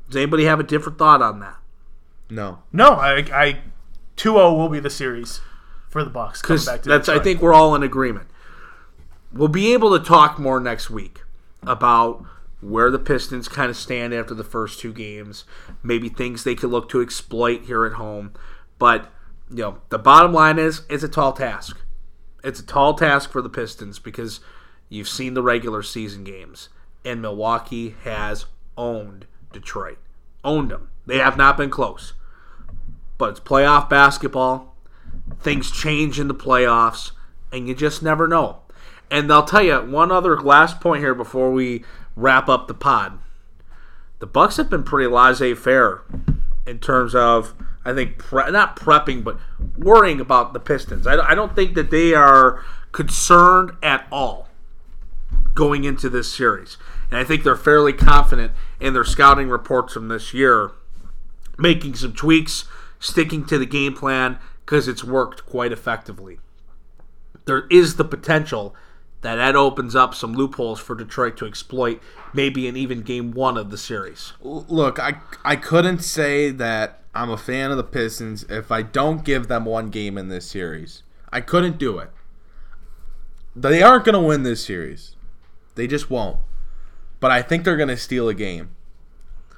[0.09, 1.57] Does anybody have a different thought on that?
[2.29, 2.59] No.
[2.73, 3.61] No, I, I
[4.17, 5.41] 2-0 will be the series
[5.89, 8.29] for the Bucks because back to that's I think we're all in agreement.
[9.33, 11.23] We'll be able to talk more next week
[11.63, 12.25] about
[12.61, 15.45] where the Pistons kind of stand after the first two games,
[15.83, 18.33] maybe things they could look to exploit here at home.
[18.79, 19.11] But
[19.51, 21.81] you know, the bottom line is it's a tall task.
[22.43, 24.41] It's a tall task for the Pistons because
[24.89, 26.69] you've seen the regular season games,
[27.05, 29.99] and Milwaukee has owned Detroit,
[30.45, 30.91] owned them.
[31.07, 32.15] They have not been close,
[33.19, 34.77] but it's playoff basketball
[35.41, 37.13] things change in the playoffs,
[37.53, 38.61] and you just never know.
[39.11, 41.85] And I'll tell you one other last point here before we
[42.17, 43.19] wrap up the pod.
[44.19, 46.03] The Bucks have been pretty laissez-faire
[46.67, 47.55] in terms of,
[47.85, 49.39] I think, pre- not prepping, but
[49.77, 51.07] worrying about the Pistons.
[51.07, 54.49] I, I don't think that they are concerned at all
[55.55, 56.77] going into this series.
[57.11, 60.73] And I think they're fairly confident in their scouting reports from this year
[61.57, 62.65] making some tweaks,
[63.01, 66.39] sticking to the game plan because it's worked quite effectively.
[67.47, 68.75] There is the potential
[69.21, 72.01] that that opens up some loopholes for Detroit to exploit,
[72.33, 74.33] maybe in even game one of the series.
[74.41, 79.25] Look, I I couldn't say that I'm a fan of the Pistons if I don't
[79.25, 81.03] give them one game in this series.
[81.33, 82.11] I couldn't do it.
[83.57, 85.17] They aren't going to win this series.
[85.75, 86.39] They just won't.
[87.19, 88.71] But I think they're going to steal a game.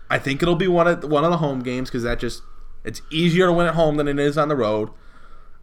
[0.09, 2.43] I think it'll be one of one of the home games because that just
[2.83, 4.91] it's easier to win at home than it is on the road.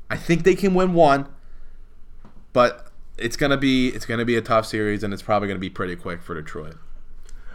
[0.10, 1.28] I think they can win one,
[2.54, 2.87] but
[3.18, 5.96] it's gonna be it's gonna be a tough series and it's probably gonna be pretty
[5.96, 6.78] quick for Detroit.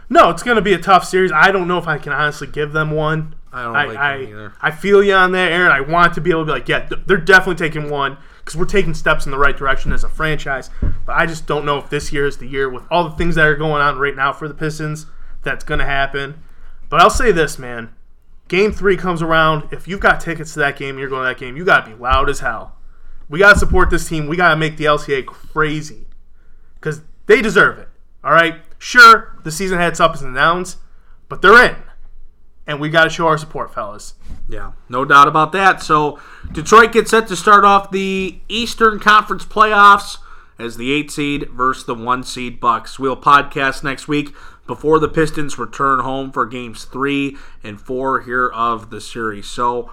[0.09, 1.31] No, it's going to be a tough series.
[1.31, 3.35] I don't know if I can honestly give them one.
[3.51, 4.53] I don't I, like I, them either.
[4.61, 5.71] I feel you on that, Aaron.
[5.71, 8.65] I want to be able to be like, yeah, they're definitely taking one because we're
[8.65, 10.69] taking steps in the right direction as a franchise.
[11.05, 13.35] But I just don't know if this year is the year with all the things
[13.35, 15.05] that are going on right now for the Pistons
[15.43, 16.43] that's going to happen.
[16.89, 17.93] But I'll say this, man.
[18.47, 19.69] Game three comes around.
[19.71, 21.55] If you've got tickets to that game, you're going to that game.
[21.55, 22.75] You got to be loud as hell.
[23.29, 24.27] We got to support this team.
[24.27, 26.07] We got to make the LCA crazy
[26.75, 27.89] because they deserve it.
[28.23, 28.61] All right.
[28.83, 30.75] Sure, the season had its ups and downs,
[31.29, 31.77] but they're in,
[32.67, 34.15] and we got to show our support, fellas.
[34.49, 35.81] Yeah, no doubt about that.
[35.81, 36.19] So
[36.51, 40.17] Detroit gets set to start off the Eastern Conference playoffs
[40.59, 42.99] as the eight seed versus the one seed Bucks.
[42.99, 44.35] We'll podcast next week
[44.67, 49.47] before the Pistons return home for games three and four here of the series.
[49.47, 49.91] So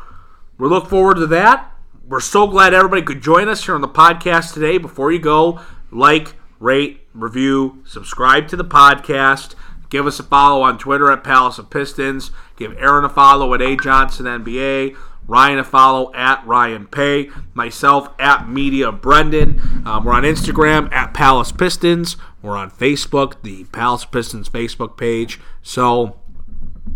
[0.58, 1.72] we look forward to that.
[2.10, 4.78] We're so glad everybody could join us here on the podcast today.
[4.78, 5.60] Before you go,
[5.92, 9.54] like, rate, review, subscribe to the podcast.
[9.90, 12.32] Give us a follow on Twitter at Palace of Pistons.
[12.56, 14.96] Give Aaron a follow at A Johnson NBA.
[15.28, 17.30] Ryan a follow at Ryan Paye.
[17.54, 19.60] Myself at Media Brendan.
[19.86, 22.16] Um, we're on Instagram at Palace Pistons.
[22.42, 25.38] We're on Facebook, the Palace Pistons Facebook page.
[25.62, 26.18] So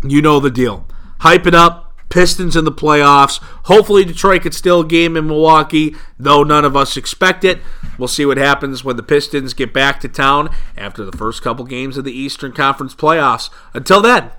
[0.03, 0.85] you know the deal.
[1.19, 1.84] Hype it up.
[2.15, 3.43] Pistons in the playoffs.
[3.63, 7.59] Hopefully, Detroit could still game in Milwaukee, though none of us expect it.
[7.99, 11.65] We'll see what happens when the Pistons get back to town after the first couple
[11.65, 13.49] games of the Eastern Conference playoffs.
[13.73, 14.31] Until then,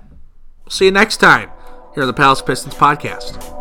[0.67, 1.51] see you next time
[1.93, 3.56] here on the Palace Pistons podcast.